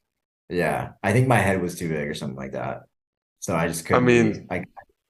[0.49, 2.83] yeah, I think my head was too big or something like that.
[3.39, 4.03] So I just couldn't.
[4.03, 4.63] I mean, be,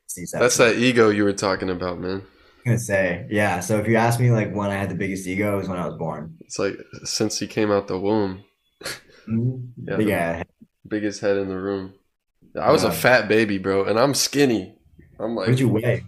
[0.08, 0.40] C-section.
[0.42, 2.24] That's that ego you were talking about, man.
[2.66, 3.60] Gonna say, yeah.
[3.60, 5.80] So if you ask me, like when I had the biggest ego, it was when
[5.80, 6.38] I was born.
[6.42, 8.44] It's like since he came out the womb.
[9.28, 9.74] Mhm.
[9.88, 9.98] Yeah.
[9.98, 10.46] Big ass.
[10.88, 11.94] Biggest head in the room.
[12.60, 14.76] I was a fat baby, bro, and I'm skinny.
[15.20, 16.04] I'm What like did you weigh?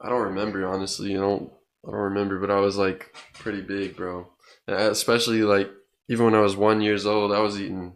[0.00, 1.12] I don't remember honestly.
[1.12, 1.52] You know,
[1.86, 4.26] I don't remember, but I was like pretty big, bro.
[4.66, 5.70] And especially like
[6.08, 7.94] even when I was one years old, I was eating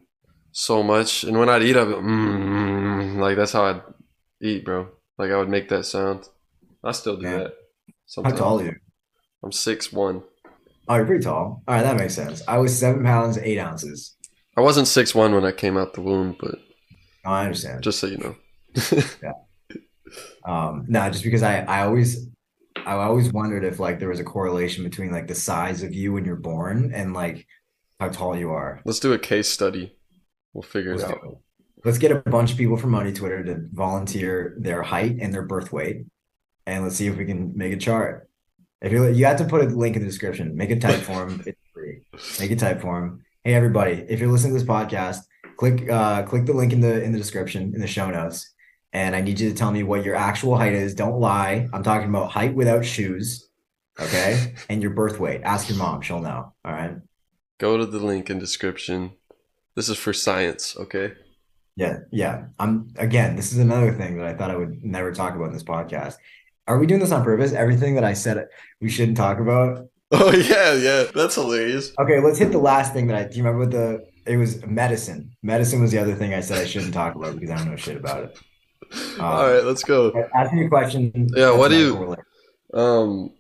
[0.53, 3.83] so much, and when I'd eat, I'd be, mm, mm, like that's how I'd
[4.43, 4.89] eat, bro.
[5.19, 6.29] Like I would make that sound.
[6.85, 7.39] I still do Yeah.
[7.39, 7.53] that.
[8.17, 8.39] How Sometimes.
[8.39, 8.77] tall are you?
[9.43, 10.23] I'm six one.
[10.89, 11.63] Oh, you're pretty tall.
[11.69, 12.43] All right, that makes sense.
[12.49, 14.17] I was seven pounds eight ounces.
[14.57, 16.57] I wasn't six one when I came out the womb, but
[17.25, 17.83] Oh, I understand.
[17.83, 18.37] just so you know.
[19.23, 19.33] yeah.
[20.45, 22.27] Um, no, just because I, I always,
[22.77, 26.13] I always wondered if like there was a correlation between like the size of you
[26.15, 27.47] when you're born and like
[28.01, 28.81] how tall you are.
[28.85, 29.95] Let's do a case study.
[30.53, 31.21] We'll figure it Let's out.
[31.25, 31.39] it.
[31.85, 35.43] Let's get a bunch of people from Money Twitter to volunteer their height and their
[35.47, 36.07] birth weight,
[36.71, 38.29] and let's see if we can make a chart.
[38.81, 41.43] If you you have to put a link in the description, make a type form.
[41.45, 42.03] It's free.
[42.39, 43.25] Make a type form.
[43.45, 45.19] Hey everybody, if you're listening to this podcast,
[45.57, 48.55] click uh click the link in the in the description in the show notes,
[48.93, 50.95] and I need you to tell me what your actual height is.
[50.95, 51.69] Don't lie.
[51.73, 53.49] I'm talking about height without shoes,
[53.99, 54.55] okay?
[54.69, 55.43] and your birth weight.
[55.43, 56.53] Ask your mom; she'll know.
[56.65, 56.97] All right.
[57.59, 59.13] Go to the link in description.
[59.75, 61.13] This is for science, okay?
[61.77, 62.47] Yeah, yeah.
[62.59, 65.53] I'm again, this is another thing that I thought I would never talk about in
[65.53, 66.17] this podcast.
[66.67, 67.53] Are we doing this on purpose?
[67.53, 68.47] Everything that I said
[68.81, 69.89] we shouldn't talk about.
[70.13, 71.05] Oh yeah, yeah.
[71.15, 71.93] That's hilarious.
[72.01, 74.65] Okay, let's hit the last thing that I do you remember what the it was
[74.67, 75.33] medicine.
[75.43, 77.77] Medicine was the other thing I said I shouldn't talk about because I don't know
[77.77, 78.39] shit about it.
[79.21, 80.13] All right, let's go.
[80.35, 81.29] Ask me a question.
[81.35, 82.17] Yeah, what do you-
[82.79, 83.33] Um,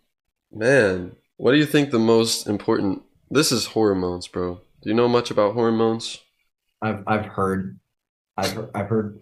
[0.52, 3.02] man, what do you think the most important?
[3.30, 4.60] This is hormones, bro.
[4.82, 6.18] Do you know much about hormones?
[6.82, 7.78] I've I've heard
[8.36, 9.20] I've heard, I've heard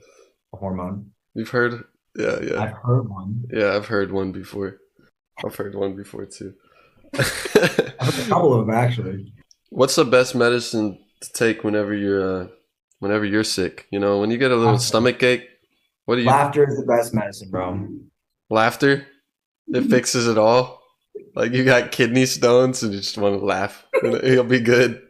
[0.54, 1.10] a hormone.
[1.34, 1.84] You've heard?
[2.18, 3.44] Yeah, yeah, I've heard one.
[3.52, 3.76] yeah.
[3.76, 4.78] I've heard one before.
[5.44, 6.54] I've heard one before too.
[7.14, 9.32] I've heard a couple of them actually.
[9.70, 12.46] What's the best medicine to take whenever you're uh,
[12.98, 13.86] whenever you're sick?
[13.92, 14.86] You know, when you get a little Laughter.
[14.86, 15.46] stomach ache.
[16.06, 16.26] What do you?
[16.26, 17.86] Laughter is the best medicine, bro.
[18.50, 19.06] Laughter.
[19.68, 20.82] It fixes it all.
[21.34, 23.84] Like you got kidney stones and you just want to laugh.
[24.02, 25.02] You'll be good.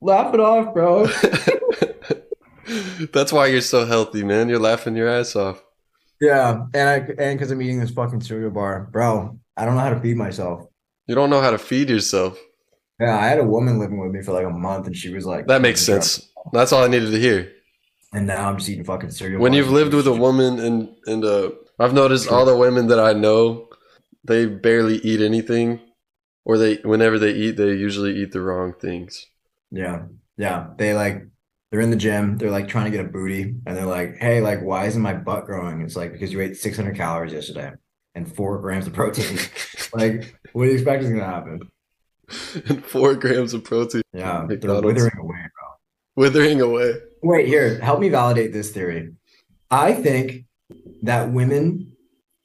[0.00, 1.06] Laugh it off, bro.
[3.12, 4.48] That's why you're so healthy, man.
[4.48, 5.62] You're laughing your ass off.
[6.20, 9.38] Yeah, and I and because I'm eating this fucking cereal bar, bro.
[9.56, 10.66] I don't know how to feed myself.
[11.06, 12.38] You don't know how to feed yourself.
[13.00, 15.24] Yeah, I had a woman living with me for like a month, and she was
[15.24, 16.28] like, That makes sense.
[16.52, 17.52] That's all I needed to hear.
[18.12, 19.40] And now I'm just eating fucking cereal.
[19.40, 22.98] When you've lived with a woman and and uh, I've noticed all the women that
[22.98, 23.68] I know,
[24.24, 25.80] they barely eat anything,
[26.44, 29.26] or they whenever they eat, they usually eat the wrong things.
[29.70, 30.04] Yeah,
[30.36, 31.26] yeah, they like
[31.70, 34.40] they're in the gym, they're like trying to get a booty, and they're like, hey,
[34.40, 35.82] like, why isn't my butt growing?
[35.82, 37.72] It's like because you ate 600 calories yesterday
[38.14, 39.38] and four grams of protein.
[39.94, 41.60] like, what do you expect is gonna happen?
[42.68, 45.36] and four grams of protein Yeah, they're withering away.
[45.38, 45.68] bro.
[46.16, 46.94] withering away.
[47.22, 49.12] Wait, here, help me validate this theory.
[49.70, 50.44] I think
[51.02, 51.92] that women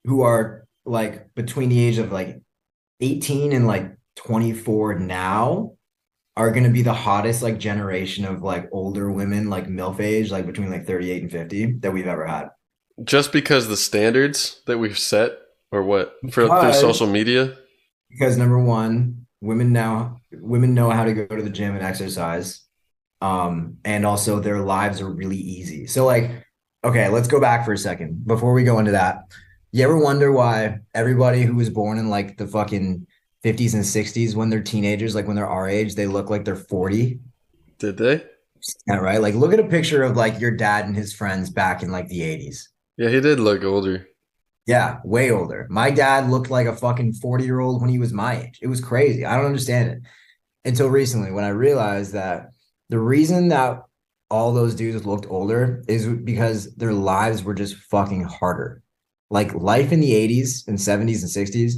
[0.05, 2.41] who are like between the age of like
[3.01, 5.71] 18 and like 24 now
[6.36, 10.32] are going to be the hottest like generation of like older women, like MILF age,
[10.32, 12.50] like between like 38 and 50 that we've ever had.
[13.04, 15.34] Just because the standards that we've set,
[15.72, 17.58] or what for through social media.
[18.10, 22.62] Because number one, women now women know how to go to the gym and exercise.
[23.22, 25.88] Um, and also their lives are really easy.
[25.88, 26.46] So like,
[26.84, 29.24] okay, let's go back for a second before we go into that.
[29.72, 33.08] You ever wonder why everybody who was born in like the fucking
[33.43, 36.56] 50s and 60s when they're teenagers, like when they're our age, they look like they're
[36.56, 37.19] 40?
[37.79, 38.23] Did they?
[38.88, 39.21] Yeah, right.
[39.21, 42.08] Like look at a picture of like your dad and his friends back in like
[42.08, 42.67] the 80s.
[42.97, 44.08] Yeah, he did look older.
[44.65, 45.67] Yeah, way older.
[45.69, 48.60] My dad looked like a fucking 40 year old when he was my age.
[48.62, 49.25] It was crazy.
[49.25, 50.01] I don't understand it
[50.63, 52.51] until recently when I realized that
[52.89, 53.82] the reason that
[54.29, 58.82] all those dudes looked older is because their lives were just fucking harder.
[59.29, 61.73] Like life in the 80s and 70s and 60s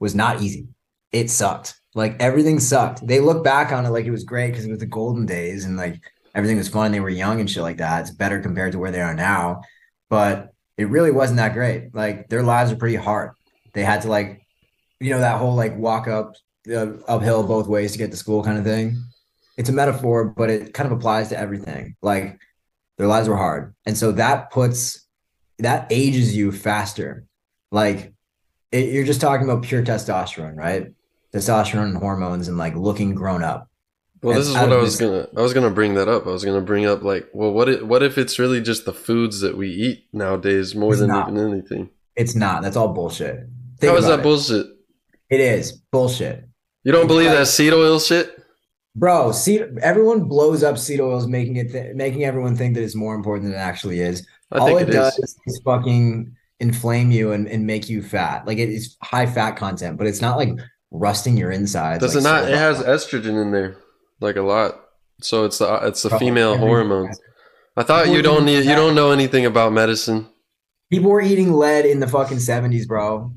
[0.00, 0.68] was not easy.
[1.12, 1.74] It sucked.
[1.94, 3.06] Like everything sucked.
[3.06, 5.64] They look back on it like it was great because it was the golden days
[5.64, 6.00] and like
[6.34, 6.92] everything was fun.
[6.92, 8.00] They were young and shit like that.
[8.00, 9.62] It's better compared to where they are now.
[10.08, 11.94] But it really wasn't that great.
[11.94, 13.32] Like their lives are pretty hard.
[13.74, 14.42] They had to like,
[15.00, 16.34] you know, that whole like walk up
[16.70, 19.02] uh, uphill both ways to get to school kind of thing.
[19.56, 21.96] It's a metaphor, but it kind of applies to everything.
[22.02, 22.38] Like
[22.96, 25.06] their lives were hard, and so that puts
[25.58, 27.26] that ages you faster.
[27.70, 28.12] Like
[28.70, 30.92] it, you're just talking about pure testosterone, right?
[31.34, 33.68] Testosterone and hormones, and like looking grown up.
[34.22, 35.28] Well, this is what I was this- gonna.
[35.36, 36.26] I was gonna bring that up.
[36.26, 38.92] I was gonna bring up like, well, what if, what if it's really just the
[38.92, 41.30] foods that we eat nowadays more It's than not.
[41.30, 41.90] even anything?
[42.16, 42.62] It's not.
[42.62, 43.48] That's all bullshit.
[43.80, 44.22] Think How is that it.
[44.22, 44.66] bullshit?
[45.30, 46.44] It is bullshit.
[46.84, 48.38] You don't It's believe like- that seed oil shit?
[48.94, 52.94] Bro, seed everyone blows up seed oils, making it th- making everyone think that it's
[52.94, 54.26] more important than it actually is.
[54.52, 55.34] I All think it, does is.
[55.46, 58.46] is fucking inflame you and, and make you fat.
[58.46, 60.50] Like it is high fat content, but it's not like
[60.92, 62.00] rusting your insides.
[62.00, 62.44] Does like it not?
[62.44, 63.76] so It has estrogen in there,
[64.20, 64.78] like a lot.
[65.20, 66.88] So it's the it's the Bro, female hormone.
[66.98, 67.20] hormones.
[67.76, 70.28] I thought People you don't need you don't know anything about medicine.
[70.90, 73.32] People were eating lead in the fucking 70s, bro.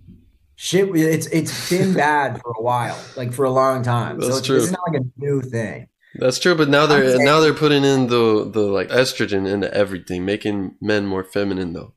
[0.57, 4.19] Shit, it's it's been bad for a while, like for a long time.
[4.21, 4.57] so That's it's, true.
[4.57, 5.87] is not like a new thing.
[6.17, 9.73] That's true, but now they're saying- now they're putting in the the like estrogen into
[9.73, 11.93] everything, making men more feminine though.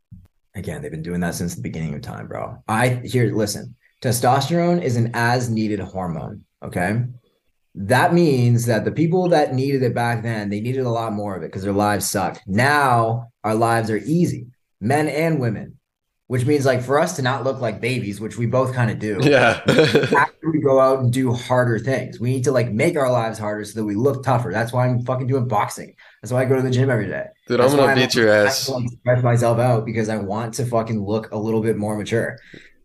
[0.56, 2.62] Again, they've been doing that since the beginning of time, bro.
[2.68, 6.44] I here, listen, testosterone is an as needed hormone.
[6.62, 7.02] Okay.
[7.74, 11.36] That means that the people that needed it back then, they needed a lot more
[11.36, 12.42] of it because their lives sucked.
[12.46, 14.46] Now our lives are easy,
[14.80, 15.78] men and women,
[16.26, 18.98] which means like for us to not look like babies, which we both kind of
[18.98, 19.18] do.
[19.22, 19.60] Yeah.
[19.66, 22.18] after we go out and do harder things.
[22.18, 24.50] We need to like make our lives harder so that we look tougher.
[24.52, 25.94] That's why I'm fucking doing boxing.
[26.22, 27.26] That's why I go to the gym every day.
[27.46, 28.68] Dude, I'm That's gonna why beat your I ass.
[28.68, 32.38] like, stretch myself out because I want to fucking look a little bit more mature.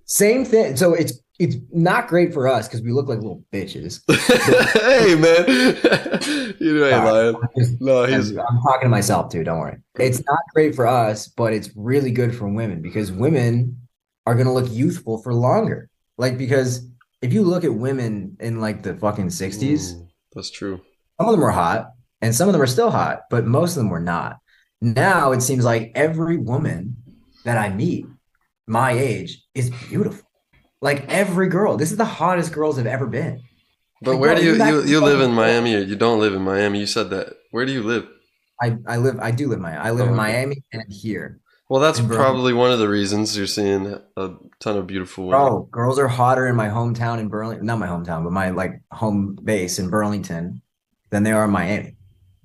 [0.06, 0.76] Same thing.
[0.76, 4.02] So it's it's not great for us because we look like little bitches.
[4.82, 7.36] hey man, you ain't lying.
[7.58, 9.44] Just- No, he's I'm, I'm talking to myself too.
[9.44, 9.78] Don't worry.
[10.00, 13.78] It's not great for us, but it's really good for women because women
[14.26, 15.90] are gonna look youthful for longer.
[16.18, 16.88] Like because
[17.22, 20.82] if you look at women in like the fucking 60s, Mm, that's true.
[21.18, 23.78] some of them were hot and some of them are still hot, but most of
[23.78, 24.38] them were not.
[24.82, 26.98] Now it seems like every woman
[27.46, 28.06] that I meet
[28.68, 30.26] my age is beautiful.
[30.82, 31.78] Like every girl.
[31.78, 33.42] This is the hottest girls have ever been.
[34.02, 36.42] But Like, where do you you you, live in Miami or you don't live in
[36.42, 36.80] Miami?
[36.80, 37.34] You said that.
[37.52, 38.08] Where do you live?
[38.62, 39.80] I, I live I do live in Miami.
[39.80, 40.16] I live Oh, in.
[40.16, 41.40] Miami and here.
[41.70, 45.48] Well, that's probably one of the reasons you're seeing a ton of beautiful women.
[45.48, 48.82] Bro, girls are hotter in my hometown in Burlington, not my hometown, but my like
[48.92, 50.62] home base in Burlington
[51.10, 51.96] than they are in Miami.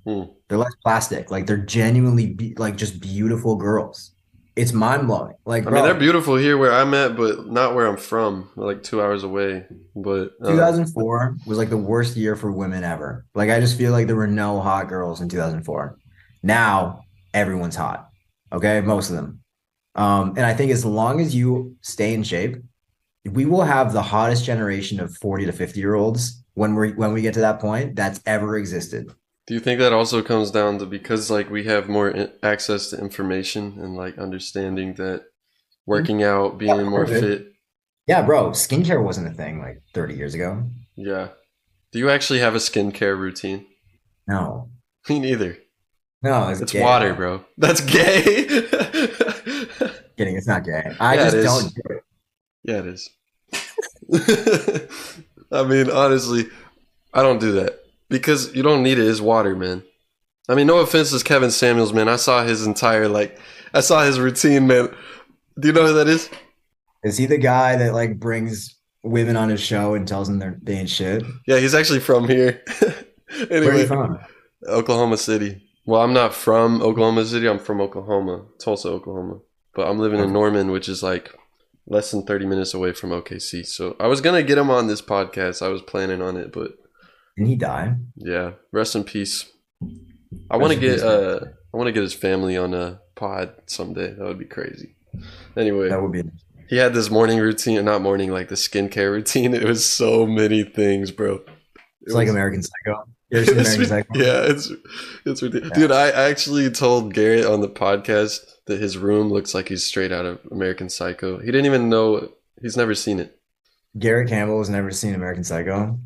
[0.04, 0.22] Hmm.
[0.48, 1.30] They're less plastic.
[1.30, 4.12] Like they're genuinely be, like just beautiful girls.
[4.58, 5.34] It's mind blowing.
[5.44, 8.50] Like I bro, mean, they're beautiful here where I'm at, but not where I'm from.
[8.56, 9.64] Like two hours away.
[9.94, 13.24] But uh, 2004 was like the worst year for women ever.
[13.36, 15.96] Like I just feel like there were no hot girls in 2004.
[16.42, 18.08] Now everyone's hot.
[18.52, 19.40] Okay, most of them.
[19.94, 22.56] Um, and I think as long as you stay in shape,
[23.24, 27.12] we will have the hottest generation of 40 to 50 year olds when we when
[27.12, 29.08] we get to that point that's ever existed.
[29.48, 33.00] Do you think that also comes down to because like we have more access to
[33.00, 35.24] information and like understanding that
[35.86, 36.44] working mm-hmm.
[36.44, 37.52] out, being more part fit?
[38.06, 40.64] Yeah, bro, skincare wasn't a thing like 30 years ago.
[40.96, 41.28] Yeah.
[41.92, 43.64] Do you actually have a skincare routine?
[44.26, 44.68] No.
[45.08, 45.56] Me neither.
[46.20, 46.82] No, It's gay.
[46.82, 47.42] water, bro.
[47.56, 48.22] That's gay.
[50.18, 50.94] Kidding, it's not gay.
[51.00, 52.04] I Yeah, just don't do it.
[52.64, 53.08] Yeah, it is.
[55.50, 56.48] I mean, honestly,
[57.14, 59.06] I don't do that because you don't need it.
[59.06, 59.82] It's water, man.
[60.48, 62.08] I mean, no offense to Kevin Samuels, man.
[62.08, 63.38] I saw his entire like,
[63.74, 64.94] I saw his routine, man.
[65.58, 66.30] Do you know who that is?
[67.04, 70.58] Is he the guy that like brings women on his show and tells them they're
[70.62, 71.22] they ain't shit?
[71.46, 72.62] Yeah, he's actually from here.
[73.48, 74.18] Where are you from?
[74.66, 75.62] Oklahoma City.
[75.84, 77.46] Well, I'm not from Oklahoma City.
[77.46, 79.40] I'm from Oklahoma, Tulsa, Oklahoma.
[79.74, 81.34] But I'm living in Norman, which is like
[81.86, 83.66] less than 30 minutes away from OKC.
[83.66, 85.64] So I was gonna get him on this podcast.
[85.64, 86.72] I was planning on it, but
[87.38, 87.94] Didn't he die?
[88.16, 89.48] Yeah, rest in peace.
[90.50, 91.38] I want to get uh,
[91.72, 94.12] I want to get his family on a pod someday.
[94.12, 94.96] That would be crazy.
[95.56, 96.24] Anyway, That would be
[96.68, 99.54] he had this morning routine, not morning, like the skincare routine.
[99.54, 101.36] It was so many things, bro.
[101.36, 101.48] It
[102.02, 103.04] it's like American Psycho.
[103.32, 104.18] American Psycho?
[104.18, 104.72] yeah, it's
[105.24, 105.70] it's ridiculous.
[105.76, 105.80] Yeah.
[105.80, 110.10] Dude, I actually told Garrett on the podcast that his room looks like he's straight
[110.10, 111.38] out of American Psycho.
[111.38, 112.32] He didn't even know.
[112.60, 113.38] He's never seen it.
[113.96, 116.00] Garrett Campbell has never seen American Psycho.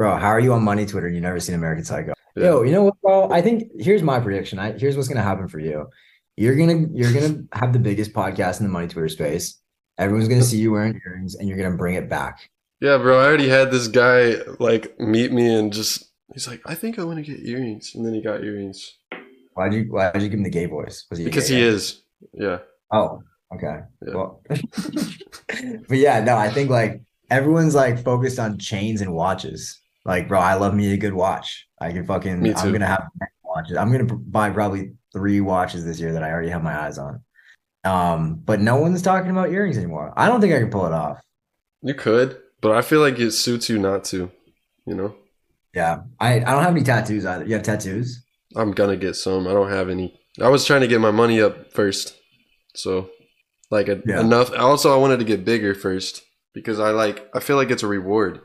[0.00, 2.14] Bro, how are you on money Twitter and you've never seen American Psycho?
[2.34, 2.44] Yeah.
[2.44, 3.30] Yo, you know what, bro?
[3.30, 4.58] I think here's my prediction.
[4.58, 5.90] I here's what's gonna happen for you.
[6.38, 9.60] You're gonna you're gonna have the biggest podcast in the money Twitter space.
[9.98, 12.48] Everyone's gonna see you wearing earrings and you're gonna bring it back.
[12.80, 13.20] Yeah, bro.
[13.20, 17.04] I already had this guy like meet me and just he's like, I think I
[17.04, 18.96] want to get earrings, and then he got earrings
[19.52, 21.04] Why'd you why'd you give him the gay voice?
[21.10, 21.66] Was he because he guy?
[21.66, 22.04] is.
[22.32, 22.60] Yeah.
[22.90, 23.22] Oh,
[23.54, 23.80] okay.
[24.06, 24.14] Yeah.
[24.14, 29.76] Well, but yeah, no, I think like everyone's like focused on chains and watches.
[30.10, 31.68] Like, bro, I love me a good watch.
[31.80, 32.58] I can fucking, Me too.
[32.58, 33.04] I'm gonna have
[33.44, 33.76] watches.
[33.76, 37.22] I'm gonna buy probably three watches this year that I already have my eyes on.
[37.84, 40.12] Um, but no one's talking about earrings anymore.
[40.16, 41.20] I don't think I can pull it off.
[41.82, 44.32] You could, but I feel like it suits you not to.
[44.84, 45.14] You know,
[45.76, 47.44] Yeah, I, I don't have any tattoos either.
[47.44, 48.20] You have tattoos?
[48.56, 49.46] I'm gonna get some.
[49.46, 50.18] I don't have any.
[50.42, 52.18] I was trying to get my money up first,
[52.74, 53.10] so
[53.70, 54.18] like a, Yeah.
[54.22, 54.50] enough.
[54.58, 57.30] Also, I wanted to get bigger first because I like.
[57.32, 58.40] I feel like it's a reward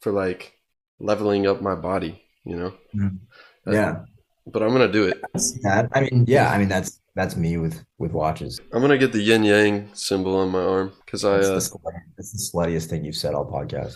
[0.00, 0.54] for like
[1.02, 2.72] leveling up my body, you know.
[2.94, 3.18] Mhm.
[3.66, 4.04] Yeah.
[4.46, 5.18] But I'm gonna do it.
[5.22, 5.88] I that.
[5.92, 8.58] I mean, yeah, I mean that's that's me with with watches.
[8.72, 11.38] I'm gonna get the yin yang symbol on my arm because I.
[11.38, 13.94] Uh, the, slutty- the sluttiest thing you've said all podcast.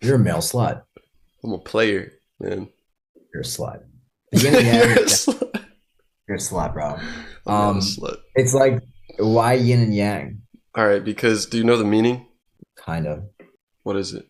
[0.00, 0.82] You're a male slut.
[1.42, 2.68] I'm a player, man.
[3.32, 3.80] You're a slut.
[4.32, 5.64] The yin and yang, Slut.
[6.28, 6.98] you're a slut, bro.
[7.46, 8.16] A Um, slut.
[8.34, 8.80] It's like
[9.18, 10.42] why yin and yang?
[10.76, 12.26] All right, because do you know the meaning?
[12.76, 13.24] Kind of.
[13.84, 14.26] What is it?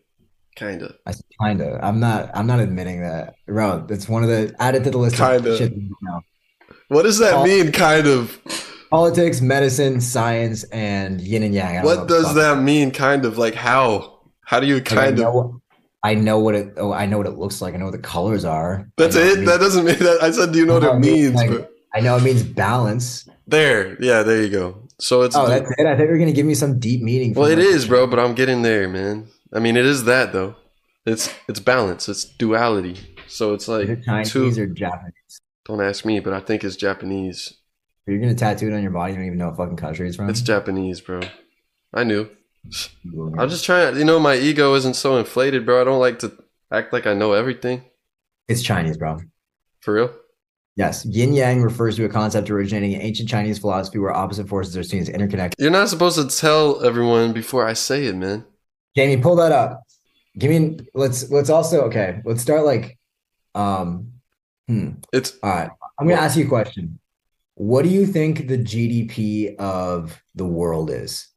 [0.55, 0.95] Kinda.
[1.05, 1.79] I kind of.
[1.83, 2.29] I'm not.
[2.33, 3.85] I'm not admitting that, bro.
[3.87, 5.17] That's one of the added to the list.
[5.17, 6.21] Shit know.
[6.87, 7.71] What does that Pol- mean?
[7.71, 8.39] Kind of.
[8.89, 11.77] Politics, medicine, science, and yin and yang.
[11.77, 12.91] I don't What does that mean?
[12.91, 13.37] Kind of.
[13.37, 14.19] Like how?
[14.45, 15.25] How do you Like, I kind of?
[15.25, 15.61] know,
[16.03, 16.73] I know what it.
[16.77, 17.73] Oh, I know what it looks like.
[17.73, 18.87] I know what the colors are.
[18.97, 19.39] That's it.
[19.39, 20.19] It That doesn't mean that.
[20.21, 21.35] I said, do you know what it means?
[21.35, 23.27] like- I know it means balance.
[23.47, 24.77] there, yeah, there you go.
[24.99, 25.85] So it's Oh, that's it.
[25.85, 27.33] I think you're gonna give me some deep meaning.
[27.33, 28.05] well, it is, bro.
[28.07, 29.27] But I'm getting there, man.
[29.55, 30.55] I mean, it is that though.
[31.05, 32.09] It's it's balance.
[32.09, 32.97] It's duality.
[33.27, 34.47] So it's like it Chinese two.
[34.47, 35.41] or Japanese?
[35.65, 37.53] Don't ask me, but I think it's Japanese.
[38.07, 39.13] Are You're gonna tattoo it on your body.
[39.13, 40.29] You don't even know what fucking country it's from.
[40.29, 41.21] It's Japanese, bro.
[41.93, 42.29] I knew.
[43.39, 43.97] I'm just trying.
[43.97, 45.81] You know, my ego isn't so inflated, bro.
[45.81, 46.33] I don't like to
[46.71, 47.83] act like I know everything.
[48.47, 49.19] It's Chinese, bro.
[49.79, 50.13] For real.
[50.75, 54.75] Yes, yin yang refers to a concept originating in ancient Chinese philosophy where opposite forces
[54.75, 55.61] are seen as interconnected.
[55.61, 58.43] You're not supposed to tell everyone before I say it, man.
[58.95, 59.83] Jamie, pull that up.
[60.37, 60.79] Give me.
[60.93, 62.21] Let's let's also okay.
[62.25, 62.97] Let's start like,
[63.53, 64.13] um,
[64.67, 64.91] hmm.
[65.13, 65.69] It's All right.
[65.99, 66.99] I'm gonna ask you a question.
[67.55, 71.27] What do you think the GDP of the world is?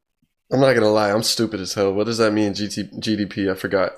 [0.52, 1.12] I'm not gonna lie.
[1.12, 1.92] I'm stupid as hell.
[1.92, 2.54] What does that mean?
[2.54, 3.50] GT, GDP?
[3.50, 3.92] I forgot.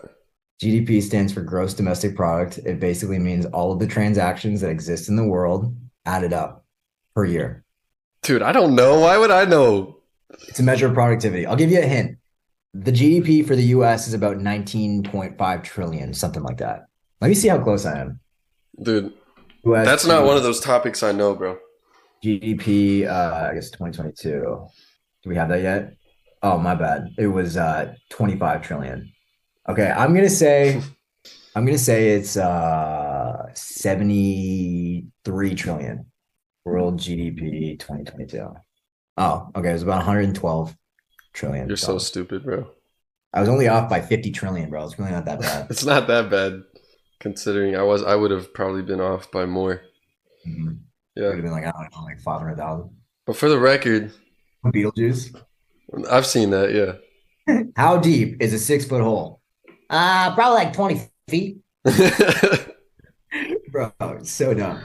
[0.63, 2.59] GDP stands for gross domestic product.
[2.59, 6.67] It basically means all of the transactions that exist in the world added up
[7.15, 7.65] per year.
[8.23, 9.01] Dude, I don't know.
[9.01, 9.97] Why would I know?
[10.49, 11.47] It's a measure of productivity.
[11.47, 12.19] I'll give you a hint.
[12.73, 16.87] The GDP for the US is about 19.5 trillion, something like that.
[17.21, 18.21] Let me see how close I am.
[18.81, 19.13] Dude,
[19.65, 21.59] US that's not one of those topics I know, bro.
[22.25, 24.69] GDP, uh, I guess 2022.
[25.23, 25.95] Do we have that yet?
[26.43, 27.09] Oh, my bad.
[27.19, 29.13] It was uh 25 trillion.
[29.69, 30.81] Okay, I'm gonna say
[31.57, 36.07] I'm gonna say it's uh 73 trillion.
[36.65, 38.55] World GDP 2022.
[39.17, 40.77] Oh, okay, it was about 112
[41.33, 41.69] trillion.
[41.69, 42.69] You're so stupid, bro.
[43.33, 44.85] I was only off by 50 trillion, bro.
[44.85, 45.67] It's really not that bad.
[45.71, 46.63] It's not that bad,
[47.21, 48.03] considering I was.
[48.03, 49.83] I would have probably been off by more.
[50.47, 50.79] Mhm.
[51.17, 51.27] It Yeah.
[51.29, 52.91] would have been like, I don't know, like 500,000.
[53.27, 54.13] But for the record,
[54.65, 55.35] Beetlejuice.
[56.11, 56.73] I've seen that.
[56.75, 57.63] Yeah.
[57.77, 59.41] How deep is a six foot hole?
[59.89, 61.59] Uh, probably like 20 feet.
[63.73, 64.81] Bro, so dumb.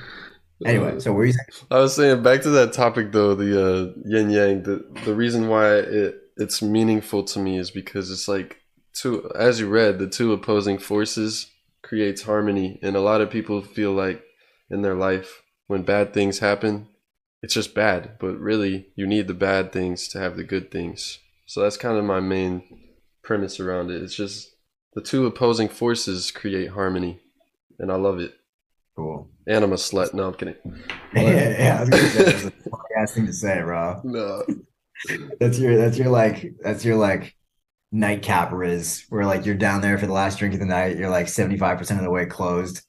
[0.65, 1.67] Anyway, so where you saying?
[1.71, 4.63] I was saying back to that topic though, the uh, yin yang.
[4.63, 8.61] The the reason why it it's meaningful to me is because it's like
[8.93, 13.61] two, as you read, the two opposing forces creates harmony, and a lot of people
[13.61, 14.23] feel like
[14.69, 16.87] in their life when bad things happen,
[17.41, 21.19] it's just bad, but really you need the bad things to have the good things.
[21.45, 22.63] So that's kind of my main
[23.23, 24.01] premise around it.
[24.01, 24.49] It's just
[24.93, 27.19] the two opposing forces create harmony,
[27.77, 28.33] and I love it.
[28.95, 29.29] Cool.
[29.45, 30.13] And I'm a slut.
[30.13, 30.55] No, I'm kidding.
[31.13, 32.51] Yeah, yeah, I was gonna say that's a
[32.99, 34.01] ass thing to say, bro.
[34.03, 34.43] No.
[35.39, 37.35] That's your that's your like that's your like
[37.91, 41.09] nightcap riz where like you're down there for the last drink of the night, you're
[41.09, 42.81] like 75% of the way closed.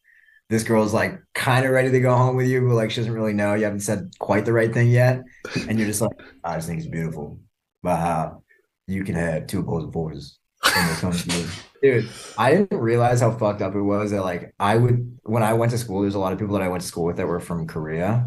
[0.49, 3.13] This girl's like kind of ready to go home with you, but like she doesn't
[3.13, 3.55] really know.
[3.55, 5.23] You haven't said quite the right thing yet.
[5.69, 6.13] And you're just like,
[6.45, 7.41] I just think it's beautiful.
[7.83, 8.43] But how
[8.87, 10.39] you can have two opposing forces.
[10.63, 11.47] when they come to you.
[11.83, 12.09] Dude,
[12.39, 15.73] I didn't realize how fucked up it was that like I would when I went
[15.73, 17.41] to school, there's a lot of people that I went to school with that were
[17.41, 18.27] from Korea.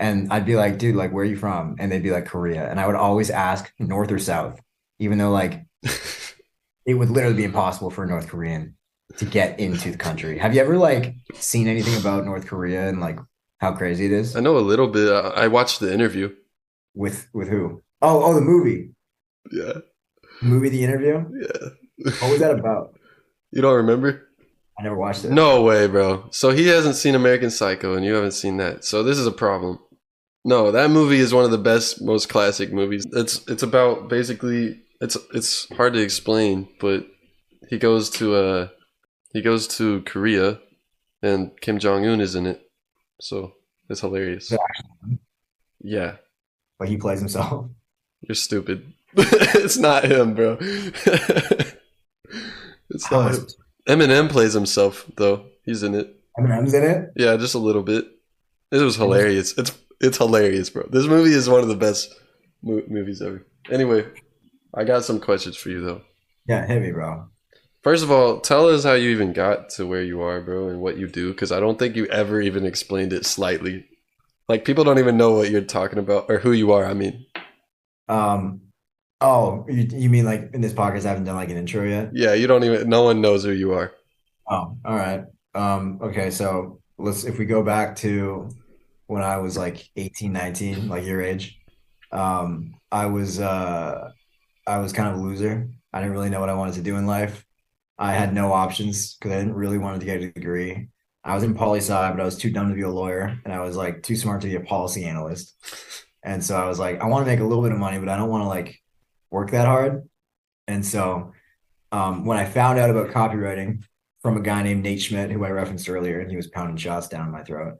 [0.00, 1.76] And I'd be like, dude, like where are you from?
[1.78, 2.68] And they'd be like Korea.
[2.70, 4.58] And I would always ask north or south,
[4.98, 5.62] even though like
[6.86, 8.76] it would literally be impossible for a North Korean
[9.18, 10.38] to get into the country.
[10.38, 13.18] Have you ever like seen anything about North Korea and like
[13.58, 14.34] how crazy it is?
[14.36, 15.12] I know a little bit.
[15.12, 16.34] I watched the interview.
[16.94, 17.82] With with who?
[18.02, 18.94] Oh, oh, the movie.
[19.52, 19.74] Yeah,
[20.42, 21.24] Movie The Interview?
[21.40, 21.68] yeah.
[22.20, 22.94] What was that about?
[23.52, 24.28] You don't remember?
[24.78, 25.32] I never watched it.
[25.32, 26.28] No way, bro.
[26.30, 28.84] So he hasn't seen American Psycho, and you haven't seen that.
[28.84, 29.80] So this is a problem.
[30.44, 33.06] No, that movie is one of the best, most classic movies.
[33.12, 37.06] It's it's about basically it's it's hard to explain, but
[37.68, 38.68] he goes to uh
[39.32, 40.58] he goes to Korea,
[41.22, 42.62] and Kim Jong Un is in it.
[43.20, 43.52] So
[43.88, 44.52] it's hilarious.
[45.80, 46.16] Yeah.
[46.78, 47.66] But he plays himself.
[48.22, 48.92] you're stupid.
[49.16, 50.56] it's not him, bro.
[50.60, 51.74] it's
[53.06, 53.46] How not him.
[53.88, 55.46] Eminem plays himself though.
[55.64, 56.16] He's in it.
[56.38, 57.12] Eminem's in it?
[57.16, 58.06] Yeah, just a little bit.
[58.70, 59.58] It was hilarious.
[59.58, 60.86] It's it's hilarious, bro.
[60.90, 62.14] This movie is one of the best
[62.62, 63.46] mo- movies ever.
[63.70, 64.06] Anyway,
[64.74, 66.02] I got some questions for you though.
[66.46, 67.26] Yeah, hit me, bro.
[67.82, 70.80] First of all, tell us how you even got to where you are, bro, and
[70.80, 73.86] what you do, because I don't think you ever even explained it slightly.
[74.48, 76.84] Like people don't even know what you're talking about or who you are.
[76.84, 77.24] I mean,
[78.08, 78.62] Um,
[79.20, 82.10] oh, you, you mean like in this podcast, I haven't done like an intro yet?
[82.12, 82.88] yeah, you don't even.
[82.88, 83.92] No one knows who you are.
[84.48, 85.24] Oh, all right.
[85.54, 88.50] Um, okay, so let's if we go back to
[89.10, 91.58] when I was like 18, 19, like your age,
[92.12, 94.12] um, I was uh
[94.66, 95.68] I was kind of a loser.
[95.92, 97.44] I didn't really know what I wanted to do in life.
[97.98, 100.88] I had no options because I didn't really want to get a degree.
[101.24, 103.52] I was in poli sci, but I was too dumb to be a lawyer, and
[103.52, 105.56] I was like too smart to be a policy analyst.
[106.22, 108.08] And so I was like, I want to make a little bit of money, but
[108.08, 108.78] I don't want to like
[109.30, 110.08] work that hard.
[110.68, 111.32] And so
[111.90, 113.82] um, when I found out about copywriting
[114.22, 117.08] from a guy named Nate Schmidt, who I referenced earlier, and he was pounding shots
[117.08, 117.78] down my throat,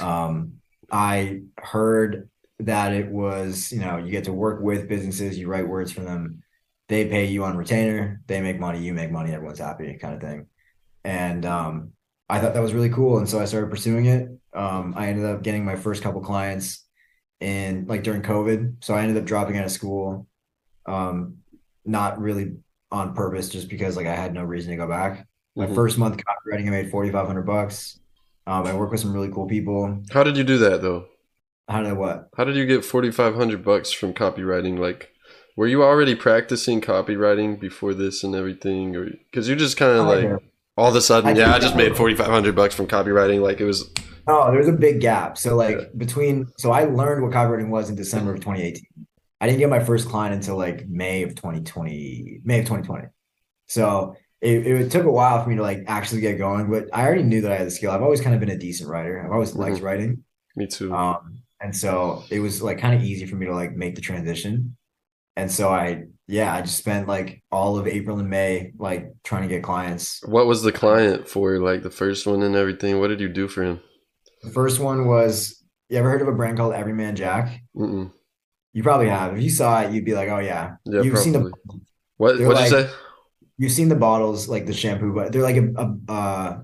[0.00, 0.54] um,
[0.90, 2.28] I heard
[2.60, 6.00] that it was, you know, you get to work with businesses, you write words for
[6.00, 6.42] them,
[6.88, 10.20] they pay you on retainer, they make money, you make money, everyone's happy, kind of
[10.20, 10.46] thing.
[11.04, 11.92] And um,
[12.28, 14.28] I thought that was really cool, and so I started pursuing it.
[14.52, 16.84] Um, I ended up getting my first couple clients
[17.40, 20.26] in like during COVID, so I ended up dropping out of school,
[20.86, 21.36] um,
[21.84, 22.56] not really
[22.90, 25.27] on purpose, just because like I had no reason to go back.
[25.58, 25.74] My Mhm.
[25.74, 27.98] first month copywriting, I made forty five hundred bucks.
[28.46, 30.00] Um, I work with some really cool people.
[30.12, 31.06] How did you do that though?
[31.68, 32.28] How did I what?
[32.36, 34.78] How did you get forty five hundred bucks from copywriting?
[34.78, 35.10] Like,
[35.56, 40.06] were you already practicing copywriting before this and everything, or because you just kind of
[40.06, 40.38] like Oh,
[40.76, 43.40] all of a sudden, I yeah, I just made forty five hundred bucks from copywriting.
[43.42, 43.90] Like it was,
[44.28, 45.36] Oh, there's a big gap.
[45.36, 45.84] So like Yeah.
[45.96, 48.84] between so I learned what copywriting was in December of 2018.
[49.40, 53.06] I didn't get my first client until like May of 2020, May of 2020.
[53.66, 57.04] So it, it took a while for me to like actually get going, but I
[57.06, 57.90] already knew that I had the skill.
[57.90, 59.24] I've always kind of been a decent writer.
[59.24, 59.82] I've always liked Mhm.
[59.82, 60.24] writing.
[60.56, 60.92] me too.
[60.92, 64.00] Um, and so it was like kind of easy for me to like make the
[64.00, 64.76] transition.
[65.36, 69.42] And so I, yeah, I just spent like all of April and May like trying
[69.42, 70.20] to get clients.
[70.26, 71.58] what was the client for?
[71.60, 72.98] Like the first one and everything.
[72.98, 73.80] What did you do for him?
[74.42, 77.60] The first one was, you ever heard of a brand called Every Man Jack?
[77.76, 78.12] Mm-mm.
[78.72, 79.36] You probably have.
[79.36, 81.80] If you saw it, you'd be like, "Oh yeah." Yeah, You've seen the probably.
[82.18, 82.38] What?
[82.38, 82.90] They're What'd you say?
[83.58, 86.60] You've seen the bottles, like the shampoo, but they're like a, a uh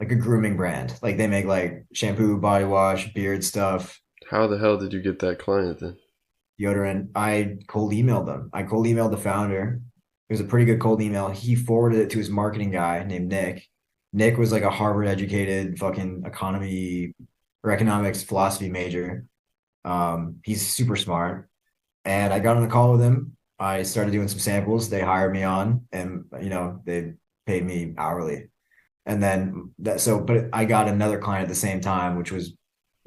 [0.00, 0.94] like a grooming brand.
[1.02, 5.18] Like they make like shampoo, body wash, beard stuff, How the hell did you get
[5.20, 5.96] that client then?
[6.60, 7.10] deodorant.
[7.14, 8.50] I cold emailed them.
[8.52, 9.80] I cold emailed the founder.
[10.28, 11.28] It was a pretty good cold email.
[11.30, 13.66] He forwarded it to his marketing guy named Nick.
[14.12, 17.14] Nick was like a Harvard educated fucking economy
[17.62, 19.26] or economics philosophy major.
[19.84, 21.48] Um, he's super smart.
[22.04, 23.35] And I got on the call with him.
[23.58, 24.88] I started doing some samples.
[24.90, 27.14] They hired me on and you know, they
[27.46, 28.48] paid me hourly.
[29.06, 32.54] And then that so but I got another client at the same time, which was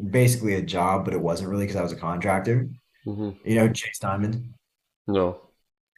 [0.09, 2.69] basically a job, but it wasn't really because I was a contractor.
[3.05, 4.49] hmm You know, Chase Dimond.
[5.07, 5.41] No.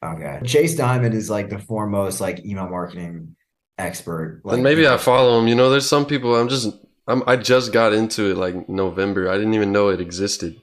[0.04, 0.40] Okay.
[0.46, 3.36] Chase Dimond is like the foremost like email marketing
[3.78, 4.42] expert.
[4.44, 5.48] Like maybe I follow him.
[5.48, 6.76] You know, there's some people I'm just
[7.08, 9.30] I'm I just got into it like November.
[9.30, 10.60] I didn't even know it existed.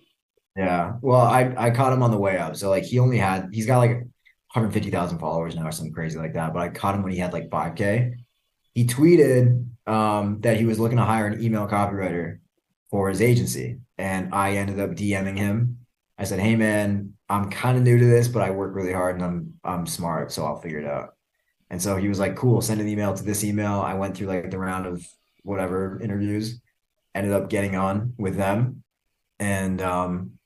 [0.59, 0.95] Yeah.
[1.03, 2.57] Well, I I caught him on the way up.
[2.57, 6.35] So like he only had he's got like 150,000 followers now or something crazy like
[6.35, 6.53] that.
[6.53, 8.15] But I caught him when he had like 5K.
[8.75, 12.41] He tweeted um that he was looking to hire an email copywriter
[12.91, 13.79] for his agency.
[13.99, 15.79] And I ended up DMing him.
[16.19, 19.17] I said, Hey man, I'm kind of new to this, but I work really hard
[19.17, 21.15] and I'm I'm smart, so I'll figure it out.
[21.71, 23.81] And so he was like, Cool, send an email to this email.
[23.81, 25.07] I went through like the round of
[25.45, 26.61] whatever interviews,
[27.15, 28.83] ended up getting on with them.
[29.41, 30.38] And um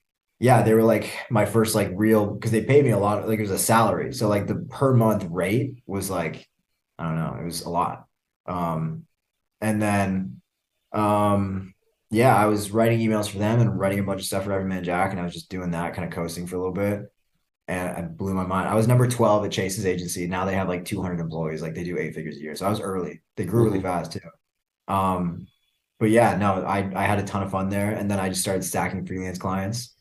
[0.43, 3.39] yeah, they were like my first like real because they paid me a lot, like
[3.39, 4.13] it was a salary.
[4.13, 6.49] So like the per month rate was like,
[6.99, 8.07] I don't know, it was a lot.
[8.47, 9.07] Um,
[9.61, 10.43] and then
[10.93, 11.75] um
[12.11, 14.69] yeah, I was writing emails for them and writing a bunch of stuff for Every
[14.69, 17.13] Man Jack, and I was just doing that, kind of coasting for a little bit.
[17.69, 18.69] And I blew my mind.
[18.69, 20.27] I was number 12 at Chase's agency.
[20.29, 22.57] Now they have like 200 employees, like they do eight figures a year.
[22.57, 23.23] So I was early.
[23.37, 24.21] They grew really fast too.
[24.89, 25.47] Um,
[26.01, 28.43] but yeah, no, I I had a ton of fun there, and then I just
[28.43, 29.92] started stacking freelance clients.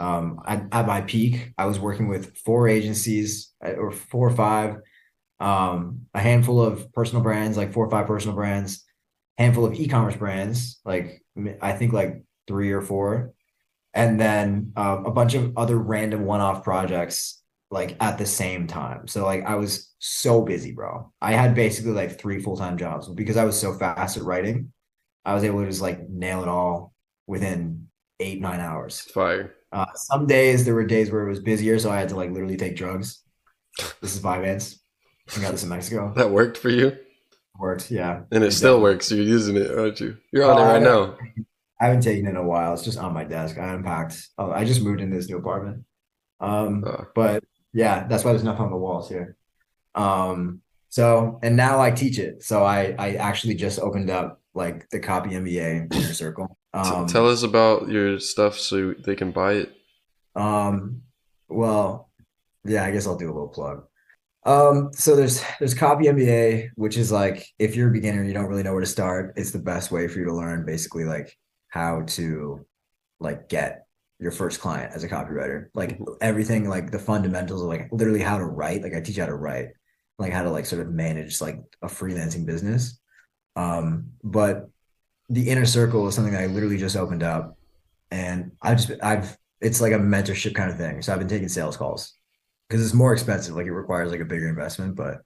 [0.00, 4.34] Um, at, at my peak, I was working with four agencies uh, or four or
[4.34, 4.76] five,
[5.38, 8.84] um, a handful of personal brands, like four or five personal brands,
[9.38, 11.22] handful of e-commerce brands, like
[11.60, 13.32] I think like three or four,
[13.94, 19.06] and then uh, a bunch of other random one-off projects like at the same time.
[19.06, 21.12] So like I was so busy, bro.
[21.20, 24.72] I had basically like three full-time jobs because I was so fast at writing.
[25.24, 26.92] I was able to just like nail it all
[27.26, 27.88] within
[28.18, 29.00] eight, nine hours.
[29.00, 29.54] Fire.
[29.72, 32.30] Uh, some days there were days where it was busier, so I had to like
[32.30, 33.22] literally take drugs.
[34.00, 34.76] This is Vyvanse.
[35.36, 36.12] I got this in Mexico.
[36.16, 36.96] That worked for you,
[37.58, 38.22] Worked, yeah.
[38.32, 39.10] and it still works.
[39.12, 40.16] You're using it, aren't you?
[40.32, 41.06] You're on Oh, it right know.
[41.12, 41.16] now.
[41.80, 42.74] I haven't taken it in a while.
[42.74, 43.58] It's just on my desk.
[43.58, 44.18] I unpacked.
[44.38, 45.84] Oh, I just moved into this new apartment.
[46.40, 49.36] Um, Uh, but yeah, that's why there's nothing on the walls here.
[49.94, 52.42] Um, So and now I teach it.
[52.42, 56.58] So I I actually just opened up like the copy MBA inner circle.
[56.72, 59.72] Um, Tell us about your stuff so they can buy it.
[60.36, 61.02] Um,
[61.48, 62.10] well,
[62.64, 63.84] yeah, I guess I'll do a little plug.
[64.46, 68.46] Um, so there's there's copy MBA, which is like if you're a beginner, you don't
[68.46, 69.34] really know where to start.
[69.36, 71.36] It's the best way for you to learn basically like
[71.68, 72.64] how to
[73.18, 73.86] like get
[74.18, 75.66] your first client as a copywriter.
[75.74, 76.14] Like mm-hmm.
[76.20, 78.82] everything, like the fundamentals of like literally how to write.
[78.82, 79.68] Like I teach you how to write,
[80.18, 82.98] like how to like sort of manage like a freelancing business.
[83.56, 84.70] Um, but
[85.30, 87.56] the inner circle is something that I literally just opened up,
[88.10, 91.00] and I've just I've it's like a mentorship kind of thing.
[91.00, 92.14] So I've been taking sales calls
[92.68, 93.54] because it's more expensive.
[93.54, 95.18] Like it requires like a bigger investment, but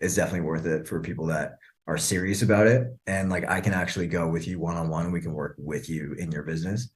[0.00, 2.86] it's definitely worth it for people that are serious about it.
[3.06, 5.10] And like I can actually go with you one on one.
[5.10, 6.90] We can work with you in your business.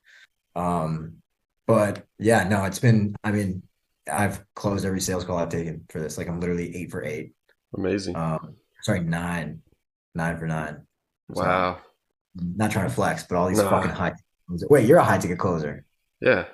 [0.55, 1.17] Um,
[1.67, 3.17] but yeah, no, it's been.
[3.25, 3.63] I mean,
[4.11, 6.19] I've closed every sales call I've taken for this.
[6.19, 7.33] Like I'm literally eight for eight.
[7.77, 8.17] Amazing.
[8.17, 9.63] Um, sorry, nine,
[10.15, 10.87] nine for nine.
[11.29, 11.79] Wow.
[11.81, 11.92] So,
[12.35, 14.15] not trying to flex, but all these fucking high.
[14.69, 15.85] Wait, you're a high ticket closer.
[16.21, 16.47] Yeah.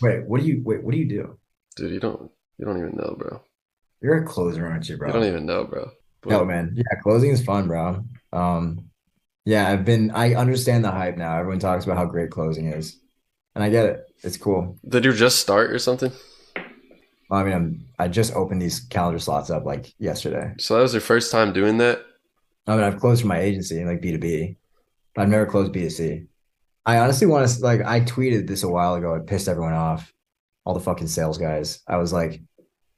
[0.00, 0.82] Wait, what do you wait?
[0.82, 1.38] What do you do?
[1.76, 3.42] Dude, you don't you don't even know, bro.
[4.00, 5.08] You're a closer, aren't you, bro?
[5.08, 5.90] You don't even know, bro.
[6.22, 6.30] But...
[6.30, 6.72] No, man.
[6.74, 8.04] Yeah, closing is fun, bro.
[8.32, 8.90] Um,
[9.44, 10.10] yeah, I've been.
[10.10, 11.38] I understand the hype now.
[11.38, 12.98] Everyone talks about how great closing is,
[13.54, 14.06] and I get it.
[14.22, 14.78] It's cool.
[14.86, 16.12] Did you just start or something?
[17.28, 20.52] Well, I mean, I'm, I just opened these calendar slots up like yesterday.
[20.58, 22.00] So that was your first time doing that.
[22.66, 24.56] I mean, I've closed for my agency, like B two B.
[25.16, 26.24] I've never closed B two C.
[26.86, 27.82] I honestly want to like.
[27.82, 29.14] I tweeted this a while ago.
[29.14, 30.12] It pissed everyone off,
[30.64, 31.80] all the fucking sales guys.
[31.86, 32.40] I was like,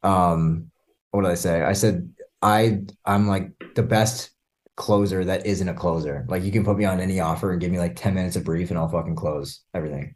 [0.02, 0.70] um
[1.10, 1.62] what did I say?
[1.62, 4.30] I said I I'm like the best
[4.76, 6.26] closer that isn't a closer.
[6.28, 8.44] Like you can put me on any offer and give me like 10 minutes of
[8.44, 10.14] brief and I'll fucking close everything.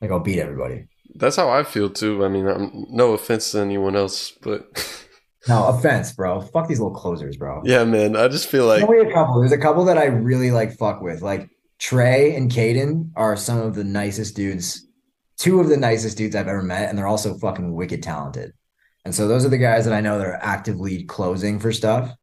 [0.00, 0.86] Like I'll beat everybody.
[1.14, 2.24] That's how I feel too.
[2.24, 4.66] I mean, I'm, no offense to anyone else, but
[5.48, 6.40] no offense, bro.
[6.40, 7.62] Fuck these little closers, bro.
[7.64, 8.16] Yeah, man.
[8.16, 9.40] I just feel like only a couple.
[9.40, 11.22] There's a couple that I really like fuck with.
[11.22, 14.86] Like Trey and Caden are some of the nicest dudes,
[15.38, 18.52] two of the nicest dudes I've ever met, and they're also fucking wicked talented.
[19.04, 22.14] And so those are the guys that I know that are actively closing for stuff.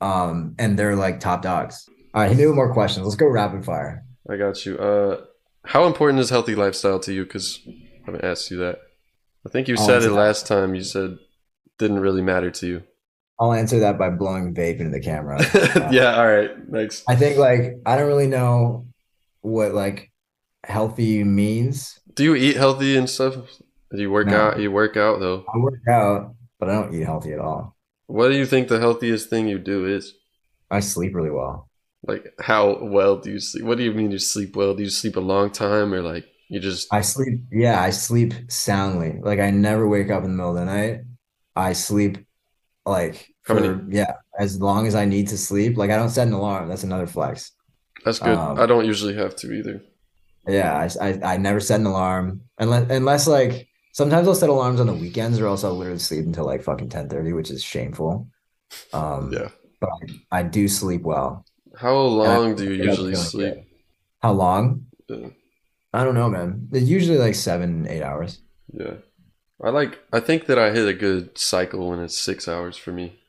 [0.00, 1.88] Um, and they're like top dogs.
[2.14, 3.06] All right, me more questions.
[3.06, 4.04] Let's go rapid fire.
[4.28, 4.78] I got you.
[4.78, 5.24] Uh,
[5.64, 7.24] how important is healthy lifestyle to you?
[7.24, 8.78] Because I haven't asked you that.
[9.46, 10.74] I think you said it last time.
[10.74, 11.18] You said
[11.78, 12.82] didn't really matter to you.
[13.38, 15.40] I'll answer that by blowing vape into the camera.
[15.72, 16.50] Uh, yeah, all right.
[16.70, 17.02] Thanks.
[17.08, 18.86] I think like I don't really know
[19.40, 20.12] what like
[20.64, 21.98] healthy means.
[22.14, 23.36] Do you eat healthy and stuff?
[23.90, 24.36] You work no.
[24.36, 24.60] out.
[24.60, 25.44] You work out though.
[25.52, 27.76] I work out, but I don't eat healthy at all.
[28.06, 30.14] What do you think the healthiest thing you do is?
[30.70, 31.68] I sleep really well.
[32.06, 33.64] Like how well do you sleep?
[33.64, 34.74] What do you mean you sleep well?
[34.74, 36.92] Do you sleep a long time or like you just?
[36.92, 37.40] I sleep.
[37.50, 39.18] Yeah, I sleep soundly.
[39.22, 41.00] Like I never wake up in the middle of the night.
[41.56, 42.18] I sleep
[42.84, 43.96] like for, many?
[43.96, 45.76] yeah as long as I need to sleep.
[45.76, 46.68] Like I don't set an alarm.
[46.68, 47.52] That's another flex.
[48.04, 48.36] That's good.
[48.36, 49.82] Um, I don't usually have to either.
[50.48, 54.80] Yeah, I, I, I never set an alarm unless unless like Sometimes I'll set alarms
[54.80, 57.62] on the weekends, or else I'll literally sleep until like fucking ten thirty, which is
[57.62, 58.26] shameful.
[58.94, 59.48] Um, yeah,
[59.80, 59.90] but
[60.32, 61.44] I, I do sleep well.
[61.76, 63.54] How long do you usually sleep?
[64.22, 64.86] How long?
[65.08, 65.28] Yeah.
[65.92, 66.68] I don't know, man.
[66.72, 68.40] It's usually like seven, eight hours.
[68.72, 68.94] Yeah,
[69.62, 70.00] I like.
[70.12, 73.20] I think that I hit a good cycle when it's six hours for me.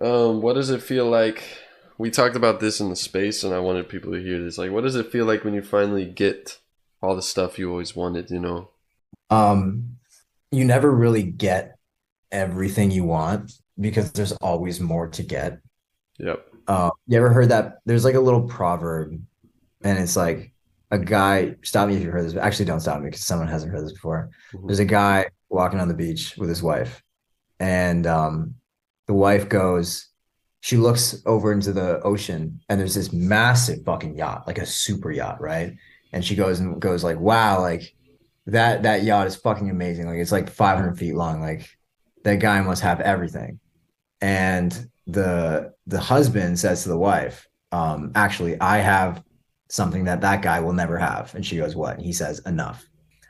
[0.00, 1.42] Um, what does it feel like?
[1.98, 4.58] We talked about this in the space, and I wanted people to hear this.
[4.58, 6.58] Like, what does it feel like when you finally get
[7.00, 8.30] all the stuff you always wanted?
[8.30, 8.70] You know.
[9.30, 9.96] Um,
[10.50, 11.76] you never really get
[12.32, 15.60] everything you want because there's always more to get.
[16.18, 16.46] Yep.
[16.66, 17.78] Uh, you ever heard that?
[17.86, 19.20] There's like a little proverb,
[19.82, 20.52] and it's like
[20.90, 21.54] a guy.
[21.62, 22.34] Stop me if you've heard this.
[22.34, 24.30] Actually, don't stop me because someone hasn't heard this before.
[24.52, 24.66] Mm-hmm.
[24.66, 27.02] There's a guy walking on the beach with his wife,
[27.60, 28.54] and um,
[29.06, 30.08] the wife goes.
[30.60, 35.12] She looks over into the ocean, and there's this massive fucking yacht, like a super
[35.12, 35.76] yacht, right?
[36.12, 37.94] And she goes and goes like, "Wow, like
[38.46, 40.06] that that yacht is fucking amazing.
[40.06, 41.40] Like it's like 500 feet long.
[41.40, 41.68] Like
[42.24, 43.60] that guy must have everything.
[44.20, 49.22] And the the husband says to the wife, um, actually, I have
[49.68, 51.34] something that that guy will never have.
[51.34, 51.96] And she goes, what?
[51.96, 52.88] And he says, enough.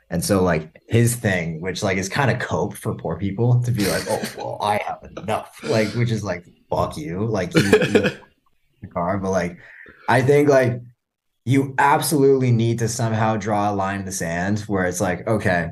[0.09, 3.71] And so like his thing, which like is kind of cope for poor people to
[3.71, 5.59] be like, oh well, I have enough.
[5.63, 7.25] Like, which is like, fuck you.
[7.25, 7.71] Like you, you
[8.81, 9.17] the car.
[9.17, 9.57] But like
[10.07, 10.81] I think like
[11.45, 15.69] you absolutely need to somehow draw a line in the sand where it's like, okay,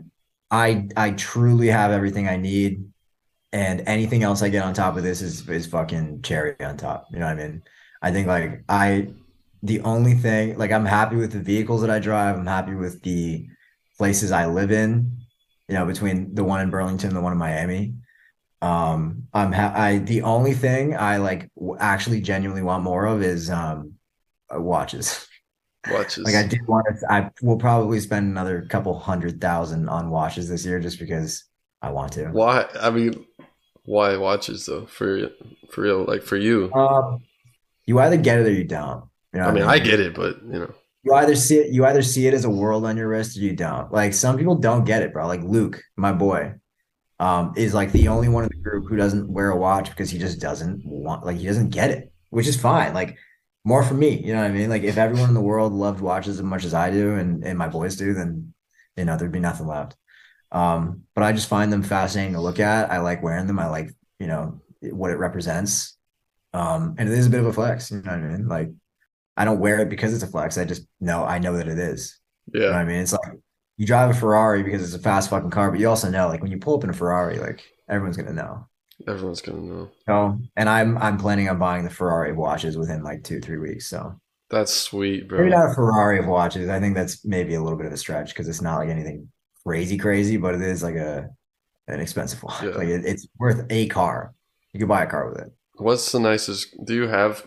[0.51, 2.85] I I truly have everything I need,
[3.51, 7.07] and anything else I get on top of this is is fucking cherry on top.
[7.11, 7.63] You know what I mean?
[8.01, 9.09] I think like I
[9.63, 12.37] the only thing like I'm happy with the vehicles that I drive.
[12.37, 13.47] I'm happy with the
[13.97, 15.17] places I live in.
[15.67, 17.95] You know, between the one in Burlington and the one in Miami.
[18.61, 23.21] Um, I'm ha- I the only thing I like w- actually genuinely want more of
[23.21, 23.93] is um
[24.53, 25.27] uh, watches.
[25.91, 26.23] Watches.
[26.25, 27.13] Like I do want to.
[27.13, 31.43] I will probably spend another couple hundred thousand on watches this year just because
[31.81, 32.29] I want to.
[32.29, 32.65] Why?
[32.79, 33.25] I mean,
[33.83, 34.85] why watches though?
[34.87, 35.29] For
[35.71, 36.73] for real, like for you.
[36.73, 37.23] Um,
[37.85, 39.05] you either get it or you don't.
[39.33, 40.73] You know I what mean, I get it, but you know,
[41.05, 43.41] you either see it you either see it as a world on your wrist or
[43.41, 43.91] you don't.
[43.91, 45.27] Like some people don't get it bro.
[45.27, 46.55] Like luke my boy
[47.19, 50.09] um is like the only one in the group who doesn't wear a watch because
[50.09, 52.93] he just doesn't want like he doesn't get it which is fine.
[52.93, 53.17] Like
[53.63, 54.69] more for me you know what i mean?
[54.69, 57.57] Like if everyone in the world loved watches as much as i do and and
[57.57, 58.53] my boys do then
[58.97, 59.95] you know there'd be nothing left.
[60.51, 62.91] Um but i just find them fascinating to look at.
[62.91, 63.59] I like wearing them.
[63.59, 65.97] I like you know what it represents.
[66.53, 68.47] Um and it is a bit of a flex you know what i mean?
[68.47, 68.71] Like
[69.37, 70.57] I don't wear it because it's a flex.
[70.57, 72.19] I just know I know that it is.
[72.53, 72.97] You know yeah, I mean?
[72.97, 73.33] It's like
[73.77, 76.41] you drive a Ferrari because it's a fast fucking car, but you also know like
[76.41, 78.67] when you pull up in a Ferrari, like everyone's gonna know.
[79.07, 79.91] everyone's gonna know.
[80.07, 83.57] So and I'm I'm planning on buying the Ferrari of watches within like two, three
[83.57, 83.87] weeks.
[83.87, 84.19] So
[84.49, 86.69] That's sweet, maybe not a Ferrari of watches.
[86.69, 89.29] I think that's maybe a little bit of a stretch because it's not like anything
[89.65, 91.29] crazy, crazy, but it is like a
[91.87, 92.63] an expensive watch.
[92.63, 92.69] Yeah.
[92.69, 94.33] Like it, it's worth a car.
[94.73, 95.51] You could buy a car with it.
[95.77, 96.75] What's the nicest?
[96.85, 97.45] Do you have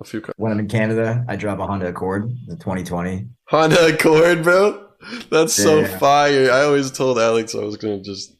[0.00, 3.26] a few ca- When I'm in Canada, I drive a Honda Accord, the 2020.
[3.48, 4.86] Honda Accord, bro?
[5.30, 6.50] That's so fire.
[6.50, 8.36] I always told Alex I was gonna just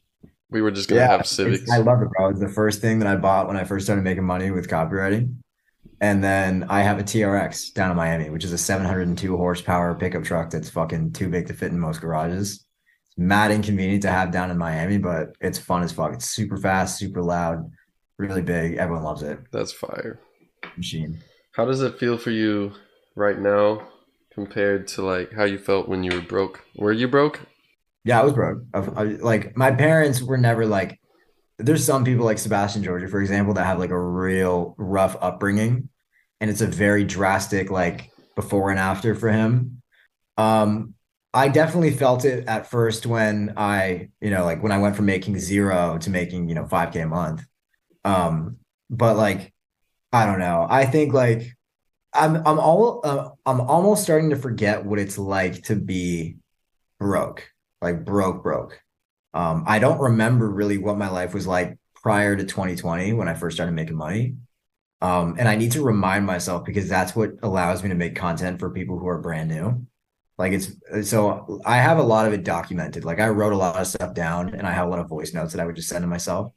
[0.51, 1.71] we were just gonna have it's- Civics.
[1.71, 2.31] I love it, bro.
[2.31, 5.37] It's the first thing that I bought when I first started making money with copywriting.
[6.03, 10.25] And then I have a TRX down in Miami, which is a 702 horsepower pickup
[10.25, 12.65] truck that's fucking too big to fit in most garages.
[13.07, 16.15] It's mad inconvenient to have down in Miami, but it's fun as fuck.
[16.15, 17.71] It's super fast, super loud,
[18.19, 18.77] really big.
[18.77, 19.41] Everyone loves it.
[19.53, 20.19] That's fire.
[20.77, 21.19] Machine.
[21.53, 22.72] How does it feel for you
[23.16, 23.88] right now
[24.32, 26.64] compared to like how you felt when you were broke?
[26.76, 27.40] Were you broke?
[28.05, 28.62] Yeah, I was broke.
[28.72, 30.98] I, I, like my parents were never like.
[31.59, 35.90] There's some people like Sebastian Georgia, for example, that have like a real rough upbringing,
[36.40, 39.82] and it's a very drastic like before and after for him.
[40.38, 40.94] Um,
[41.34, 45.07] I definitely felt it at first when I, you know, like when I went from
[45.07, 47.44] making zero to making, you know, 5K a month.
[48.05, 48.57] Um,
[48.88, 49.53] but like,
[50.13, 50.67] I don't know.
[50.69, 51.57] I think like
[52.13, 56.37] I'm I'm all uh, I'm almost starting to forget what it's like to be
[56.99, 57.49] broke
[57.81, 58.81] like broke broke.
[59.35, 63.35] Um i don't remember really what my life was like prior to 2020 when i
[63.35, 64.37] first started making money.
[65.01, 68.59] Um and i need to remind myself because that's what allows me to make content
[68.59, 69.87] for people who are brand new.
[70.39, 73.05] Like it's so i have a lot of it documented.
[73.05, 75.33] Like i wrote a lot of stuff down and i have a lot of voice
[75.33, 76.53] notes that i would just send to myself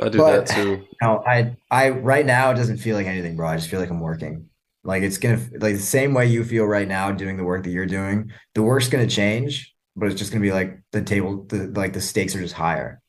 [0.00, 0.84] I do But- that too.
[1.02, 3.90] no i i right now it doesn't feel like anything bro i just feel like
[3.90, 4.48] i'm working
[4.82, 7.70] like it's gonna like the same way you feel right now doing the work that
[7.70, 11.68] you're doing the work's gonna change but it's just gonna be like the table the
[11.76, 13.00] like the stakes are just higher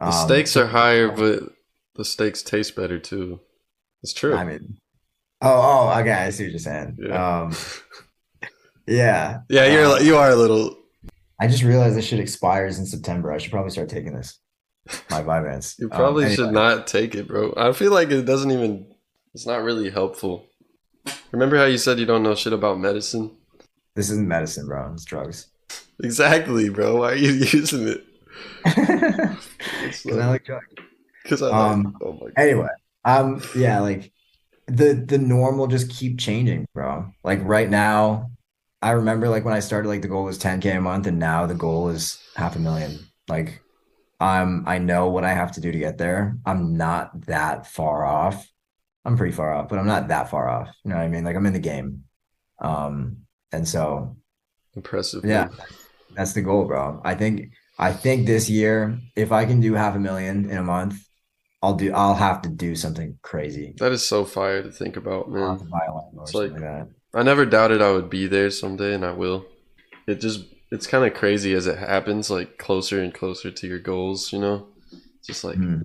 [0.00, 1.42] The Um, stakes are higher, but
[1.96, 3.40] the stakes taste better too.
[4.04, 4.34] It's true.
[4.36, 4.78] i mean
[5.42, 7.40] oh oh okay i see what you're saying Yeah.
[7.42, 7.52] um
[8.86, 10.76] yeah yeah, you're uh, you are a little.
[11.40, 14.38] i just realized this shit expires in september i should probably start taking this
[15.10, 15.78] my Vyvanse.
[15.78, 16.36] You Um, probably anyway.
[16.36, 17.52] should not take it, bro.
[17.56, 18.86] I feel like it doesn't even.
[19.34, 20.46] It's not really helpful.
[21.32, 23.30] Remember how you said you don't know shit about medicine?
[23.94, 25.48] this isn't medicine bro it's drugs
[26.04, 26.98] Exactly, bro.
[26.98, 28.04] Why are you using it?
[28.64, 30.66] because i like drugs
[31.24, 31.94] Because I Um, like.
[32.02, 32.32] Oh my god.
[32.36, 32.68] Anyway,
[33.04, 34.12] um, yeah, like
[34.66, 37.06] the the norm will just keep changing, bro.
[37.24, 38.30] Like right now,
[38.82, 41.46] I remember like when I started, like the goal was 10k a month, and now
[41.46, 42.98] the goal is half a million.
[43.28, 43.60] Like,
[44.20, 46.36] I'm I know what I have to do to get there.
[46.44, 48.46] I'm not that far off.
[49.04, 50.68] I'm pretty far off, but I'm not that far off.
[50.84, 51.24] You know what I mean?
[51.24, 52.04] Like I'm in the game.
[52.60, 53.18] Um,
[53.52, 54.16] and so
[54.74, 55.24] Impressive.
[55.24, 55.56] yeah, man.
[56.14, 57.00] that's the goal, bro.
[57.04, 60.62] I think I think this year, if I can do half a million in a
[60.64, 60.96] month,
[61.62, 61.92] I'll do.
[61.92, 63.74] I'll have to do something crazy.
[63.78, 65.70] That is so fire to think about, I'll have to man.
[65.70, 66.88] buy a lawnmower or It's like- like.
[67.14, 69.46] I never doubted I would be there someday, and I will.
[70.06, 70.44] It just.
[70.70, 74.38] It's kind of crazy as it happens, like closer and closer to your goals, you
[74.38, 74.68] know?
[75.18, 75.82] It's just like Hmm.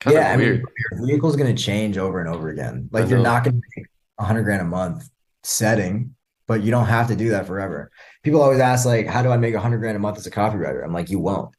[0.00, 0.58] kind of Yeah, I weird.
[0.58, 2.88] mean, your vehicle's going to change over and over again.
[2.92, 3.86] Like you're not going to make
[4.18, 5.08] a hundred grand a month
[5.42, 6.16] setting,
[6.48, 7.90] but you don't have to do that forever.
[8.22, 10.30] People always ask, like, how do I make a hundred grand a month as a
[10.30, 10.84] copywriter?
[10.84, 11.54] I'm like, you won't.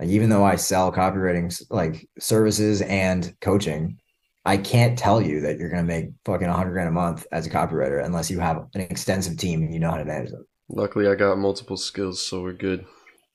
[0.00, 3.98] Like, even though I sell copywriting like services and coaching,
[4.44, 7.26] I can't tell you that you're going to make fucking a hundred grand a month
[7.32, 10.30] as a copywriter unless you have an extensive team and you know how to manage
[10.30, 10.46] them.
[10.72, 12.84] Luckily, I got multiple skills, so we're good.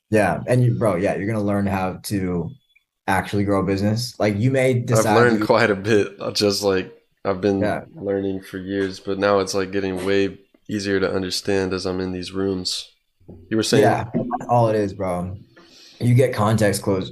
[0.09, 2.49] Yeah, and you, bro, yeah, you're gonna learn how to
[3.07, 4.17] actually grow a business.
[4.19, 5.05] Like you may decide.
[5.07, 6.15] I've learned you- quite a bit.
[6.19, 6.93] Uh, just like
[7.25, 7.81] I've been Yeah.
[7.95, 12.11] learning for years, but now it's like getting way easier to understand as I'm in
[12.13, 12.87] these rooms.
[13.49, 14.05] You were saying, yeah,
[14.49, 15.35] all it is, bro.
[15.99, 17.11] You get context clues,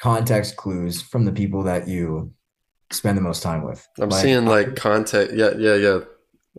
[0.00, 2.32] context clues from the people that you
[2.92, 3.86] spend the most time with.
[3.98, 5.34] I'm Like, seeing like context.
[5.34, 6.00] Yeah, yeah, yeah.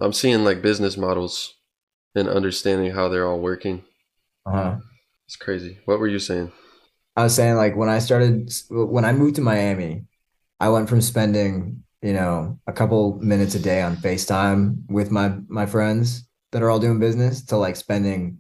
[0.01, 1.53] I'm seeing like business models
[2.17, 3.83] and understanding how they're all working.
[4.45, 4.77] uh-huh.
[5.25, 5.79] It's crazy.
[5.85, 6.53] What were you saying?
[7.17, 10.05] I was saying like when I started when I moved to Miami,
[10.59, 15.35] I went from spending, you know, a couple minutes a day on FaceTime with my
[15.49, 18.39] my friends that are all doing business to like spending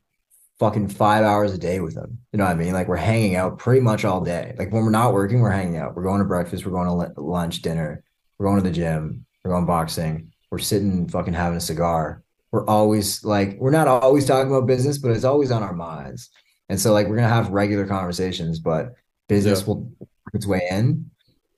[0.59, 2.19] fucking five hours a day with them.
[2.31, 2.73] You know what I mean?
[2.73, 4.55] Like we're hanging out pretty much all day.
[4.57, 5.95] Like when we're not working, we're hanging out.
[5.95, 8.03] We're going to breakfast, we're going to lu- lunch, dinner,
[8.37, 12.23] we're going to the gym, we're going boxing, we're sitting fucking having a cigar.
[12.57, 16.31] We're always like we're not always talking about business, but it's always on our minds.
[16.69, 18.95] And so like we're gonna have regular conversations, but
[19.29, 19.65] business Yeah.
[19.67, 21.11] will work its way in.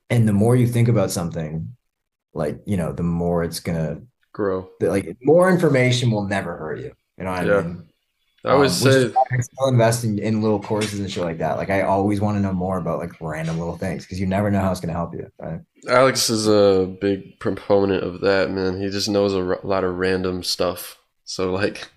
[0.09, 1.73] And the more you think about something,
[2.33, 4.01] like you know, the more it's gonna
[4.33, 4.67] Grow.
[4.81, 6.91] like more information will never hurt you.
[7.17, 7.57] You know what Yeah.
[7.59, 7.88] I mean?
[8.45, 11.57] I always Um, say I still invest in, in little courses and shit like that.
[11.57, 14.49] Like I always want to know more about like random little things because you never
[14.49, 15.29] know how it's gonna help you.
[15.39, 15.59] Right?
[15.89, 18.79] Alex is a big proponent of that, man.
[18.79, 20.97] He just knows a r- lot of random stuff.
[21.25, 21.87] So like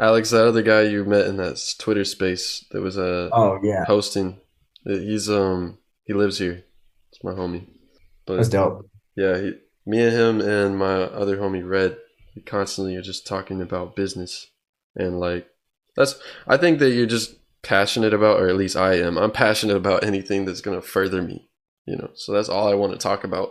[0.00, 3.84] Alex, that other guy you met in that Twitter space that was uh, Oh yeah,
[3.84, 4.38] hosting,
[4.88, 6.64] uh, he's um he lives here.
[7.12, 7.66] It's my homie.
[8.26, 8.88] But that's dope.
[9.16, 9.52] yeah, he,
[9.86, 11.96] me and him and my other homie Red,
[12.34, 14.46] we constantly are just talking about business
[14.96, 15.48] and like
[15.96, 16.18] that's.
[16.46, 19.18] I think that you're just passionate about, or at least I am.
[19.18, 21.48] I'm passionate about anything that's gonna further me.
[21.86, 23.50] You know, so that's all I want to talk about.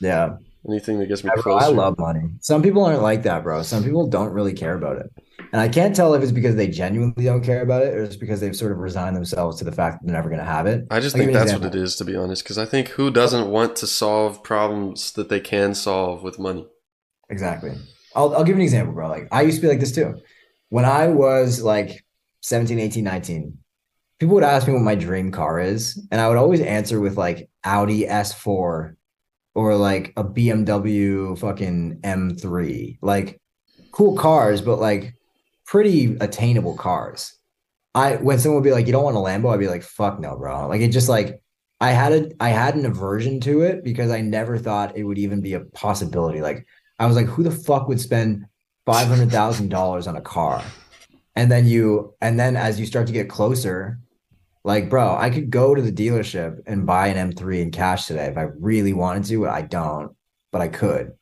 [0.00, 2.22] Yeah, Anything that gets me bro, I love money.
[2.40, 3.62] Some people aren't like that, bro.
[3.62, 5.10] Some people don't really care about it.
[5.52, 8.16] And I can't tell if it's because they genuinely don't care about it or it's
[8.16, 10.66] because they've sort of resigned themselves to the fact that they're never going to have
[10.66, 10.86] it.
[10.90, 12.42] I just I'll think that's what it is to be honest.
[12.42, 16.66] Because I think who doesn't want to solve problems that they can solve with money?
[17.28, 17.72] Exactly.
[18.14, 19.08] I'll, I'll give an example, bro.
[19.08, 20.14] Like I used to be like this too.
[20.68, 22.04] When I was like
[22.40, 23.58] 17, 18, 19,
[24.18, 26.06] people would ask me what my dream car is.
[26.10, 28.96] And I would always answer with like Audi S4
[29.54, 32.98] or like a BMW fucking M3.
[33.02, 33.40] Like
[33.92, 35.14] cool cars, but like
[35.66, 37.38] pretty attainable cars.
[37.94, 40.18] I when someone would be like, "You don't want a Lambo," I'd be like, "Fuck
[40.18, 41.40] no, bro." Like it just like
[41.80, 45.18] I had a I had an aversion to it because I never thought it would
[45.18, 46.40] even be a possibility.
[46.40, 46.66] Like
[46.98, 48.46] I was like, "Who the fuck would spend
[48.86, 50.62] five hundred thousand dollars on a car?"
[51.36, 53.98] And then you and then as you start to get closer,
[54.64, 58.26] like, bro, I could go to the dealership and buy an M3 in cash today
[58.26, 59.46] if I really wanted to.
[59.48, 60.14] I don't,
[60.52, 61.12] but I could.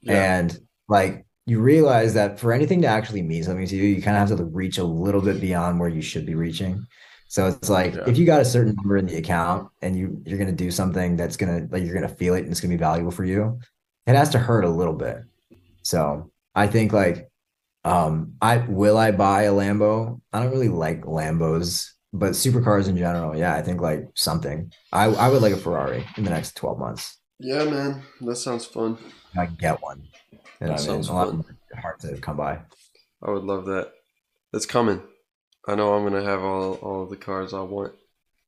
[0.00, 0.38] Yeah.
[0.38, 0.58] And
[0.88, 4.28] like you realize that for anything to actually mean something to you, you kind of
[4.28, 6.86] have to reach a little bit beyond where you should be reaching.
[7.28, 8.04] So it's like Yeah.
[8.08, 11.16] if you got a certain number in the account and you you're gonna do something
[11.16, 13.60] that's gonna like you're gonna feel it and it's gonna be valuable for you,
[14.06, 15.18] it has to hurt a little bit.
[15.82, 17.30] So I think like
[17.84, 20.20] um I will I buy a Lambo?
[20.32, 24.72] I don't really like Lambos, but supercars in general, yeah, I think like something.
[24.92, 27.18] I I would like a Ferrari in the next 12 months.
[27.38, 28.98] yeah, man, that sounds fun.
[29.36, 30.02] I can get one.
[30.60, 31.02] You know That what I mean?
[31.02, 31.44] sounds A lot fun.
[31.82, 32.60] hard to come by.
[33.22, 33.92] I would love that.
[34.52, 35.02] It's coming.
[35.68, 37.94] I know I'm gonna have all all of the cars I want.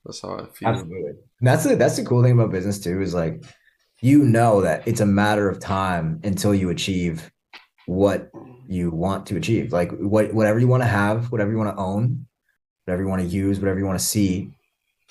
[0.05, 0.69] That's how I feel.
[0.69, 1.11] Absolutely.
[1.11, 3.45] And that's the that's the cool thing about business too, is like
[4.01, 7.31] you know that it's a matter of time until you achieve
[7.91, 8.31] what
[8.69, 9.73] you want to achieve.
[9.73, 12.27] Like what whatever you want to have, whatever you want to own,
[12.85, 14.53] whatever you want to use, whatever you want to see,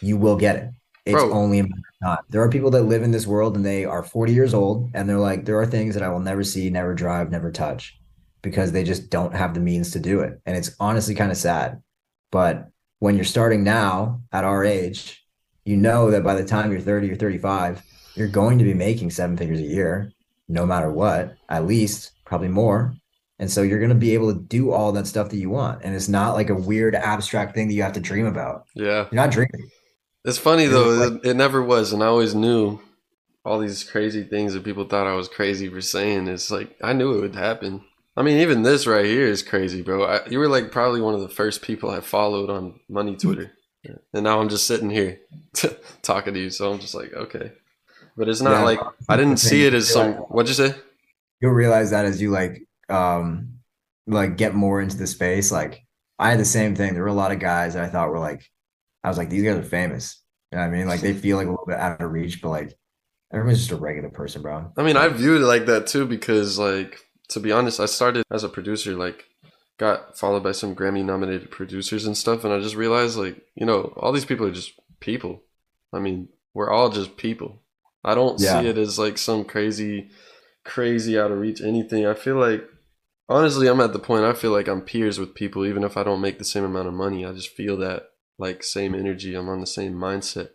[0.01, 0.69] you will get it.
[1.05, 1.34] It's Bro.
[1.34, 2.25] only a matter of time.
[2.30, 5.09] There are people that live in this world and they are 40 years old and
[5.09, 7.99] they're like, there are things that I will never see, never drive, never touch
[8.41, 10.39] because they just don't have the means to do it.
[10.45, 11.82] And it's honestly kind of sad.
[12.32, 12.69] But
[12.99, 15.25] when you're starting now at our age,
[15.65, 17.84] you know that by the time you're 30 or 35,
[18.15, 20.13] you're going to be making seven figures a year,
[20.47, 22.93] no matter what, at least, probably more.
[23.39, 25.82] And so you're going to be able to do all that stuff that you want.
[25.84, 28.65] And it's not like a weird abstract thing that you have to dream about.
[28.75, 29.69] Yeah, You're not dreaming.
[30.23, 30.86] it's funny It though.
[30.88, 32.80] was It, it never was, and I always knew
[33.43, 36.27] all these crazy things that people thought I was crazy for saying.
[36.27, 37.84] It's like I knew it would happen.
[38.15, 40.03] I mean, even this right here is crazy, bro.
[40.03, 43.27] I, you were like probably one of the first people I followed on Money mm-hmm.
[43.27, 43.51] Twitter,
[44.13, 45.19] and now I'm just sitting here
[46.01, 46.49] talking to you.
[46.49, 47.53] So I'm just like, okay,
[48.17, 48.80] but it's not Yeah, like.
[49.07, 50.13] I didn't see it as some.
[50.15, 50.75] What'd you say?
[51.41, 53.59] You'll realize that as you like, um,
[54.07, 55.51] like get more into the space.
[55.51, 55.85] Like
[56.17, 56.93] I had the same thing.
[56.93, 58.43] There were a lot of guys that I thought were like,
[59.03, 60.21] I was like, these guys are famous.
[60.51, 60.87] You know what I mean?
[60.87, 62.73] Like they feel like a little bit out of reach, but like
[63.31, 64.71] everyone's just a regular person, bro.
[64.77, 68.25] I mean, I viewed it like that too because, like, to be honest, I started
[68.31, 69.25] as a producer, like,
[69.77, 73.67] got followed by some Grammy nominated producers and stuff, and I just realized, like, you
[73.67, 75.43] know, all these people are just people.
[75.93, 77.61] I mean, we're all just people.
[78.03, 78.61] I don't Yeah.
[78.61, 80.09] see it as like some crazy,
[80.66, 82.05] crazy out of reach anything.
[82.05, 82.64] I feel like,
[83.28, 86.03] honestly, I'm at the point I feel like I'm peers with people, even if I
[86.03, 87.26] don't make the same amount of money.
[87.26, 88.03] I just feel that
[88.38, 89.36] like same energy.
[89.36, 90.49] I'm on the same mindset.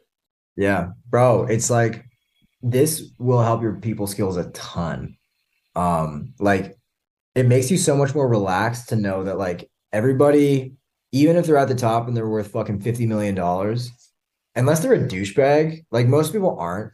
[0.56, 2.04] Yeah, bro, it's like
[2.62, 5.16] this will help your people skills a ton.
[5.76, 6.76] Um, like
[7.34, 10.74] it makes you so much more relaxed to know that like everybody,
[11.12, 13.36] even if they're at the top and they're worth fucking $50 million,
[14.54, 16.92] unless they're a douchebag, like most people aren't,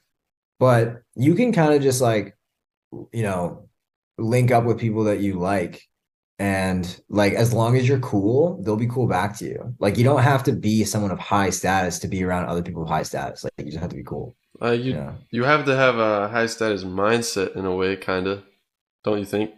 [0.59, 2.37] but you can kind of just like,
[3.13, 3.69] you know,
[4.19, 5.83] link up with people that you like.
[6.39, 9.75] And like as long as you're cool, they'll be cool back to you.
[9.79, 12.83] Like you don't have to be someone of high status to be around other people
[12.83, 13.45] of high status.
[13.45, 14.35] Like you just have to be cool.
[14.63, 15.13] Uh, you Yeah.
[15.31, 18.43] you have to have a high status mindset in a way, kind of,
[19.05, 19.51] don't you think?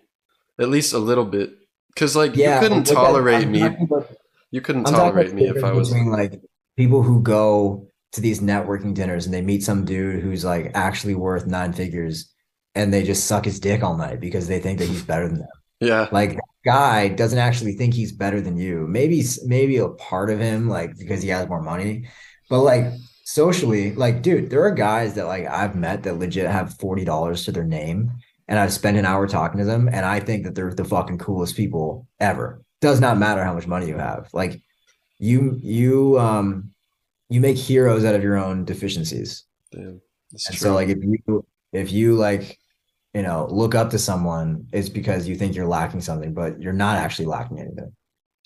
[0.61, 1.53] At least a little bit,
[1.95, 3.61] because like Yeah, you couldn't but what that- tolerate I'm me.
[3.61, 4.11] talking about-
[4.51, 5.89] You couldn't I'm tolerate me if I was.
[5.91, 6.41] between like
[6.77, 11.15] people who go to these networking dinners and they meet some dude who's like actually
[11.15, 12.29] worth nine figures
[12.75, 15.39] and they just suck his dick all night because they think that he's better than
[15.39, 15.49] them.
[15.81, 18.87] Yeah, Like that guy doesn't actually think he's better than you.
[18.89, 22.09] Maybe maybe a part of him like because he has more money,
[22.49, 22.87] but like
[23.25, 27.53] socially, like dude, there are guys that like I've met that legit have $40 to
[27.53, 28.13] their name
[28.49, 31.19] and I've spent an hour talking to them and I think that they're the fucking
[31.19, 32.63] coolest people ever.
[32.81, 34.29] Does not matter how much money you have.
[34.33, 34.61] Like
[35.19, 36.71] you you um
[37.29, 39.45] you make heroes out of your own deficiencies.
[39.71, 40.01] damn,
[40.47, 40.57] And true.
[40.57, 42.59] so like if you if you like
[43.15, 46.73] you know look up to someone, it's because you think you're lacking something, but you're
[46.73, 47.93] not actually lacking anything.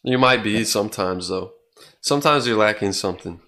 [0.03, 1.53] you might be sometimes though.
[2.01, 3.41] Sometimes you're lacking something,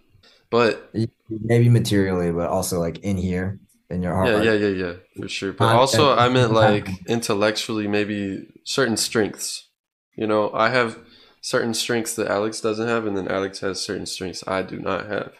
[0.51, 0.91] but
[1.31, 3.61] Maybe materially, but also like in here
[3.91, 4.29] in your heart.
[4.29, 5.53] yeah, yeah, yeah, yeah, for sure.
[5.53, 9.69] But also, I meant like intellectually, maybe certain strengths.
[10.17, 10.99] You know, I have
[11.43, 15.07] certain strengths that Alex doesn't have, and then Alex has certain strengths I do not
[15.07, 15.33] have.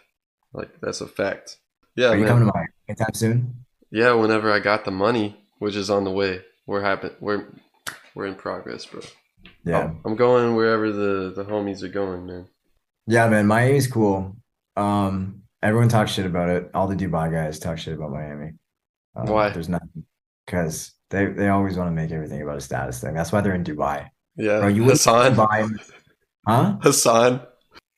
[0.53, 1.57] Like that's a fact.
[1.95, 2.29] Yeah, Are you man.
[2.33, 3.65] coming to my anytime soon?
[3.91, 6.41] Yeah, whenever I got the money, which is on the way.
[6.65, 7.47] We're happen we're
[8.15, 9.01] we're in progress, bro.
[9.63, 9.79] Yeah.
[9.79, 12.47] I'm- I'm going wherever the the homies are going, man.
[13.07, 14.35] Yeah, man, Miami's cool.
[14.75, 16.69] Um, everyone talks shit about it.
[16.73, 18.51] All the Dubai guys talk shit about Miami.
[19.15, 19.49] Um, Why?
[19.49, 20.03] There's nothing
[20.45, 23.13] because they they always want to make everything about a status thing.
[23.15, 24.07] That's why they're in Dubai.
[24.35, 25.35] Yeah, Bro, you Hassan.
[25.35, 25.69] Dubai,
[26.47, 26.77] huh?
[26.81, 27.41] Hassan.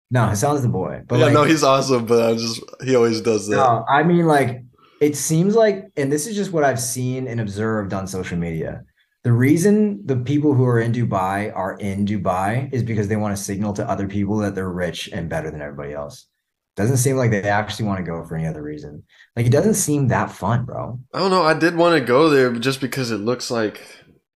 [0.10, 1.04] No, Hassan's the boy.
[1.08, 3.56] But yeah, like, no, he's awesome, but I just he always does that.
[3.58, 4.64] no, I mean, like,
[5.02, 8.84] it seems like, and this is just what I've seen and observed on social media.
[9.24, 13.36] The reason the people who are in Dubai are in Dubai is because they want
[13.36, 16.28] to signal to other people that they're rich and better than everybody else.
[16.76, 19.04] Doesn't seem like they actually want to go for any other reason.
[19.36, 21.00] Like, it doesn't seem that fun, bro.
[21.14, 21.44] I don't know.
[21.44, 23.82] I did want to go there just because it looks like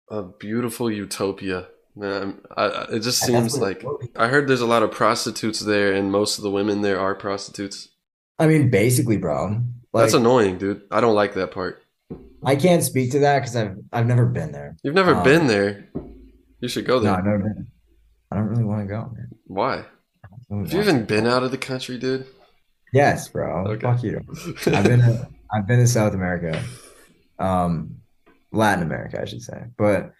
[0.09, 1.68] a beautiful utopia.
[1.95, 4.20] Man, I, it just seems like it's supposed to be.
[4.20, 7.16] I heard there's a lot of prostitutes there, and most of the women there are
[7.16, 7.88] prostitutes.
[8.38, 9.63] I mean, basically, bro.
[10.02, 10.82] That's annoying, dude.
[10.91, 11.82] I don't like that part.
[12.46, 14.76] I can't speak to that because I've I've never been there.
[14.84, 15.89] You've never Um, been there.
[16.60, 17.12] You should go there.
[17.12, 17.18] No.
[17.18, 17.68] I've never been.
[18.32, 19.30] I don't really want to go, man.
[19.48, 19.86] Why?
[20.52, 22.26] Have you even been out of the country, dude?
[22.93, 23.66] Yes, bro.
[23.68, 23.82] Okay.
[23.82, 24.22] Fuck you.
[24.68, 26.64] I've been to, I've been to South America,
[27.39, 27.98] um,
[28.52, 29.66] Latin America, I should say.
[29.78, 30.14] But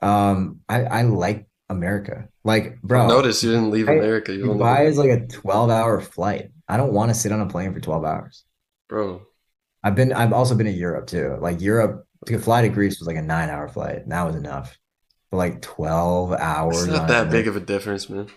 [0.00, 2.28] um, I I like America.
[2.44, 4.32] Like, bro, Notice you didn't leave I- America.
[4.32, 6.50] You Dubai is like a 12 hour flight.
[6.68, 8.44] I don't want to sit on a plane for 12 hours.
[8.88, 9.22] Bro.
[9.82, 11.36] I've been I've also been to Europe too.
[11.40, 13.96] Like Europe to fly to Greece was like a nine hour flight.
[13.98, 14.78] And that was enough.
[15.30, 18.28] But like 12 hours It's not that big of a difference, man.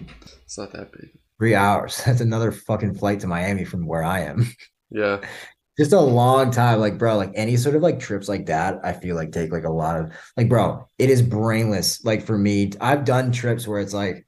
[0.43, 1.09] It's not that big.
[1.39, 2.01] three hours.
[2.05, 4.47] That's another fucking flight to Miami from where I am.
[4.89, 5.19] Yeah,
[5.77, 6.79] just a long time.
[6.79, 9.65] Like, bro, like any sort of like trips like that, I feel like take like
[9.65, 12.05] a lot of like, bro, it is brainless.
[12.05, 14.25] Like for me, I've done trips where it's like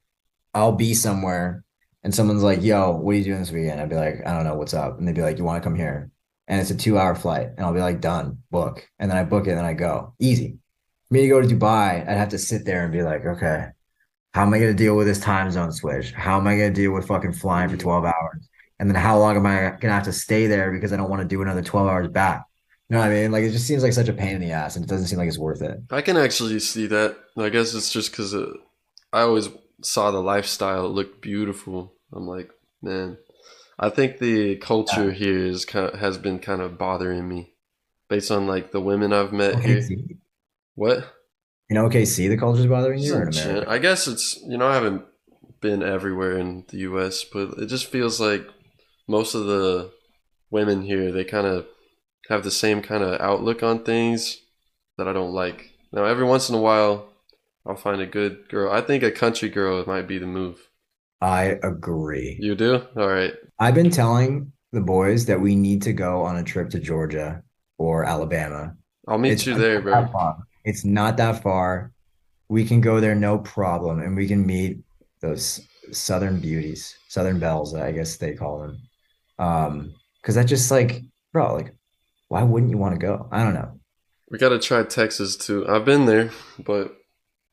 [0.54, 1.64] I'll be somewhere
[2.04, 3.82] and someone's like, yo, what are you doing this weekend?
[3.82, 4.98] I'd be like, I don't know, what's up?
[4.98, 6.12] And they'd be like, You want to come here?
[6.48, 7.48] And it's a two hour flight.
[7.58, 8.88] And I'll be like, done, book.
[8.98, 10.16] And then I book it and then I go.
[10.20, 10.58] Easy.
[11.08, 13.68] For me to go to Dubai, I'd have to sit there and be like, okay,
[14.34, 16.12] how am I gonna deal with this time zone switch?
[16.12, 18.50] How am I gonna deal with fucking flying for 12 hours?
[18.80, 21.22] And then how long am I gonna have to stay there because I don't want
[21.22, 22.46] to do another 12 hours back?
[22.90, 23.32] You know what I mean?
[23.32, 25.20] Like it just seems like such a pain in the ass and it doesn't seem
[25.20, 25.80] like it's worth it.
[25.92, 27.18] I can actually see that.
[27.38, 28.52] I guess it's just because uh,
[29.14, 29.50] I always
[29.82, 31.94] saw the lifestyle look beautiful.
[32.14, 32.50] I'm like,
[32.82, 33.18] man,
[33.78, 37.54] I think the culture here is kind of, has been kind of bothering me,
[38.10, 39.78] based on like the women I've met here.
[39.78, 40.18] OKC.
[40.76, 41.14] What?
[41.70, 43.52] You know, OKC, the culture's bothering you or in Some shit.
[43.52, 43.72] America?
[43.72, 45.04] I guess it's you know I haven't
[45.62, 48.48] been everywhere in the U.S., but it just feels like
[49.08, 49.92] most of the
[50.50, 51.68] women here they kind of
[52.30, 54.38] have the same kind of outlook on things
[54.98, 55.72] that I don't like.
[55.92, 57.09] Now every once in a while
[57.66, 58.72] I'll find a good girl.
[58.72, 60.70] I think a country girl might be the move.
[61.22, 62.38] I agree.
[62.40, 62.82] You do?
[62.96, 63.34] All right.
[63.60, 67.44] I've been telling the boys that we need to go on a trip to Georgia
[67.78, 68.76] or Alabama.
[69.08, 70.08] I'll meet It's you there, bro.
[70.08, 70.38] far.
[70.64, 71.92] It's not that far.
[72.48, 74.80] We can go there no problem, and we can meet
[75.22, 78.78] those southern beauties, southern belles, I guess they call them.
[79.38, 81.02] Um, because that just like,
[81.34, 81.74] bro, like,
[82.28, 83.28] why wouldn't you want to go?
[83.32, 83.80] I don't know.
[84.30, 85.68] We gotta try Texas too.
[85.68, 86.96] I've been there, but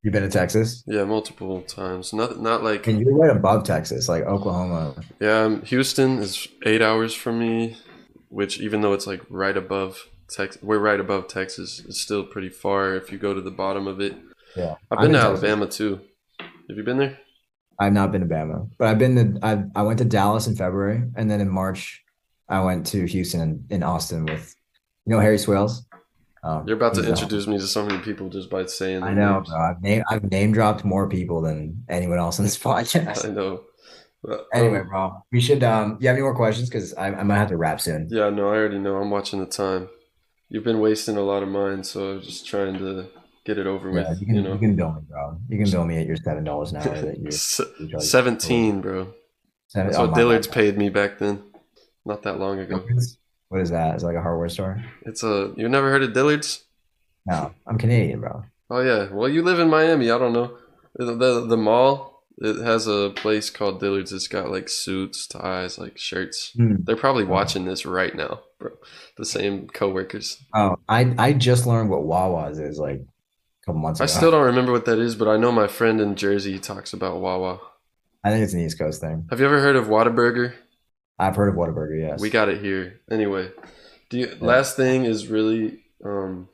[0.06, 2.12] You've been to Texas, yeah, multiple times.
[2.12, 4.94] Not not like and you're right above Texas, like Oklahoma.
[5.18, 5.40] yeah.
[5.40, 7.76] um, Houston is eight hours from me,
[8.28, 9.98] which even though it's like right above
[10.30, 11.82] Texas, we're right above Texas.
[11.88, 14.16] It's still pretty far if you go to the bottom of it.
[14.54, 15.42] Yeah, I've I'm been in to Texas.
[15.42, 16.00] Alabama too.
[16.38, 17.18] Have you been there?
[17.80, 20.54] I've not been to Bama, but I've been to I I went to Dallas in
[20.54, 22.04] February, and then in March
[22.48, 24.54] I went to Houston and in Austin with
[25.04, 25.84] you know Harry Swales.
[26.46, 29.12] Um, You're about to uh, introduce me to so many people just by saying I
[29.14, 29.56] know, bro.
[29.58, 33.24] I've name I've name dropped more people than anyone else on this podcast.
[33.28, 33.62] I know.
[34.22, 35.62] But, Anyway, um, bro, we should.
[35.64, 36.68] Um, you have any more questions?
[36.68, 38.08] Because I, I might have to wrap soon.
[38.10, 38.96] yeah, no, I already know.
[38.96, 39.88] I'm watching the time.
[40.48, 43.08] You've been wasting a lot of mine, so I'm just trying to
[43.44, 44.20] get it over Yeah, with.
[44.20, 45.38] you can You you can bill me, bro.
[45.48, 47.26] You can bill me at your seven dollars an hour that you.
[47.28, 48.02] S- you charge.
[48.04, 49.12] seventeen, bro.
[49.68, 51.42] Seven, That's oh, what Dillard's paid me back then,
[52.04, 52.84] not that long ago.
[53.48, 53.96] What is that?
[53.96, 54.82] Is it like a hardware store?
[55.02, 55.52] It's a.
[55.56, 56.64] You never heard of Dillard's?
[57.26, 58.44] No, I'm Canadian, bro.
[58.70, 59.12] Oh yeah.
[59.12, 60.10] Well, you live in Miami.
[60.10, 60.56] I don't know.
[60.96, 62.14] The the, the mall.
[62.38, 64.12] It has a place called Dillard's.
[64.12, 66.52] It's got like suits, ties, like shirts.
[66.54, 66.76] Hmm.
[66.80, 68.72] They're probably watching this right now, bro.
[69.16, 70.42] The same coworkers.
[70.52, 74.44] Oh, I I just learned what Wawa's is like a couple months I still don't
[74.44, 77.58] remember what that is, but I know my friend in Jersey talks about Wawa.
[78.22, 79.26] I think it's an East Coast thing.
[79.30, 80.52] Have you ever heard of Whataburger?
[81.18, 81.98] I've heard of Whataburger.
[82.00, 82.20] Yes.
[82.20, 83.00] We got it here.
[83.10, 83.50] Anyway,
[84.10, 86.48] do you, last thing is really um,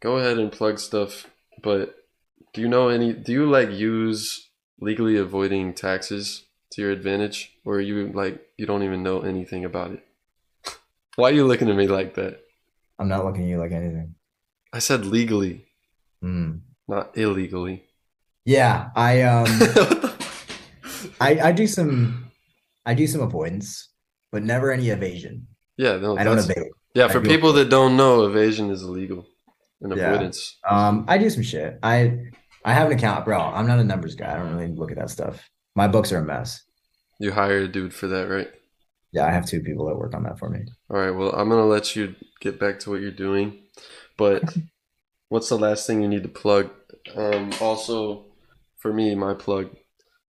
[0.00, 1.26] go ahead and plug stuff.
[1.62, 1.94] But
[2.54, 3.12] do you know any?
[3.12, 4.48] Do you like use
[4.80, 9.92] legally avoiding taxes to your advantage, or you like you don't even know anything about
[9.92, 10.02] it?
[11.16, 12.40] Why are you looking at me like that?
[12.98, 14.14] I'm not looking at you like anything.
[14.72, 15.66] I said legally,
[16.22, 16.56] Hmm.
[16.88, 17.84] not illegally.
[18.44, 19.46] Yeah, I um.
[21.20, 22.30] I, I do some
[22.84, 23.88] I do some avoidance,
[24.36, 25.46] but never any evasion.
[25.78, 26.68] yeah, no, I don't evade.
[26.94, 29.24] Yeah, for people that don't know, evasion is illegal
[29.80, 30.10] and Yeah.
[30.12, 30.58] avoidance.
[30.68, 31.78] Um, I do some shit.
[31.82, 32.18] I
[32.66, 33.38] I have an account, bro.
[33.40, 34.34] I'm not a numbers guy.
[34.34, 35.48] I don't really look at that stuff.
[35.74, 36.62] My books are a mess.
[37.18, 38.50] You hire a dude for that, right?
[39.12, 40.66] Yeah, I have two people that work on that for me.
[40.90, 43.62] All right, well, I'm gonna let you get back to what you're doing,
[44.18, 44.42] but
[45.30, 46.68] what's the last thing you need to plug?
[47.14, 48.26] Um, also,
[48.76, 49.70] for me, my plug.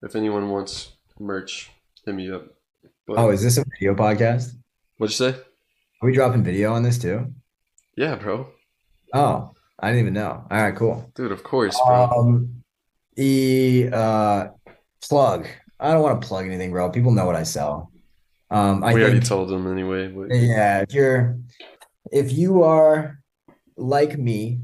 [0.03, 1.71] If anyone wants merch,
[2.05, 2.54] hit me up.
[3.07, 4.53] But, Oh, is this a video podcast?
[4.97, 5.37] what'd you say?
[6.01, 7.33] Are we dropping video on this too?
[7.95, 8.47] Yeah, bro,
[9.13, 10.45] Oh, I didn't even know.
[10.49, 11.11] All right, cool.
[11.15, 12.05] dude, of course, bro.
[12.05, 12.63] Um,
[13.15, 14.47] the uh
[15.07, 15.47] plug.
[15.79, 16.89] I don't want to plug anything, bro.
[16.89, 17.91] People know what I sell.
[18.49, 20.07] Um, I we already told them anyway.
[20.07, 21.37] But Yeah, if you're
[22.11, 23.19] if you are
[23.77, 24.59] like me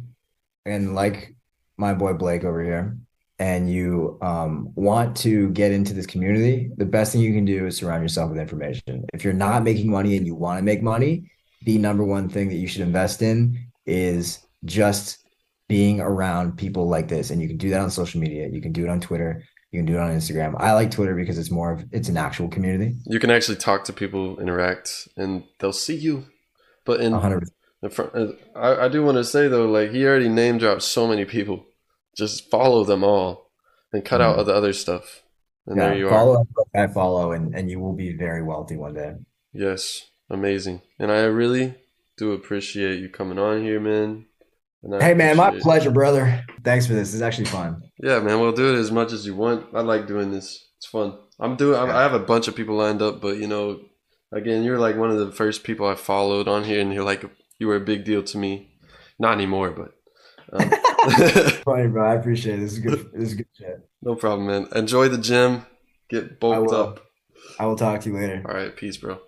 [0.65, 1.35] and like
[1.77, 2.97] my boy Blake over here,
[3.41, 7.65] and you um, want to get into this community, the best thing you can do
[7.65, 9.03] is surround yourself with information.
[9.15, 11.31] If you're not making money and you want to make money,
[11.63, 15.25] the number one thing that you should invest in is just
[15.67, 17.31] being around people like this.
[17.31, 18.47] And you can do that on social media.
[18.47, 19.43] You can do it on Twitter.
[19.71, 20.53] You can do it on Instagram.
[20.59, 22.95] I like Twitter because it's more of it's an actual community.
[23.07, 26.25] you can actually talk to people, interact, and they'll see you.
[26.85, 27.49] But in 100
[27.81, 31.07] In uh, I, I do want to say though, like he already name dropped so
[31.07, 31.65] many people.
[32.17, 33.51] Just follow them all
[33.93, 34.45] and cut out Mhm.
[34.45, 35.23] the other stuff.
[35.67, 36.09] And Yeah, there you are.
[36.11, 36.45] follow
[36.75, 39.13] I follow, and and you will be very wealthy one day.
[39.53, 40.81] Yes, amazing.
[40.99, 41.75] And I really
[42.17, 44.25] do appreciate you coming on here, man.
[44.99, 46.43] Hey man, my pleasure, brother.
[46.63, 47.13] Thanks for this.
[47.13, 47.83] It's actually fun.
[48.01, 49.67] Yeah, man, we'll do it as much as you want.
[49.73, 50.59] I like doing this.
[50.77, 51.13] It's fun.
[51.39, 51.77] I'm doing.
[51.77, 53.79] I have a bunch of people lined up, but you know,
[54.31, 57.23] again, you're like one of the first people I followed on here, and you're like
[57.59, 58.71] you were a big deal to me.
[59.19, 59.91] Not anymore, but.
[60.51, 60.69] Um,
[61.65, 62.05] Funny, bro.
[62.05, 62.61] I appreciate it.
[62.61, 63.11] This is good.
[63.13, 63.89] This is good shit.
[64.01, 64.67] No problem, man.
[64.75, 65.65] Enjoy the gym.
[66.09, 66.75] Get bulked will.
[66.75, 67.05] up.
[67.59, 68.43] I will talk to you later.
[68.45, 69.19] All right, peace, bro.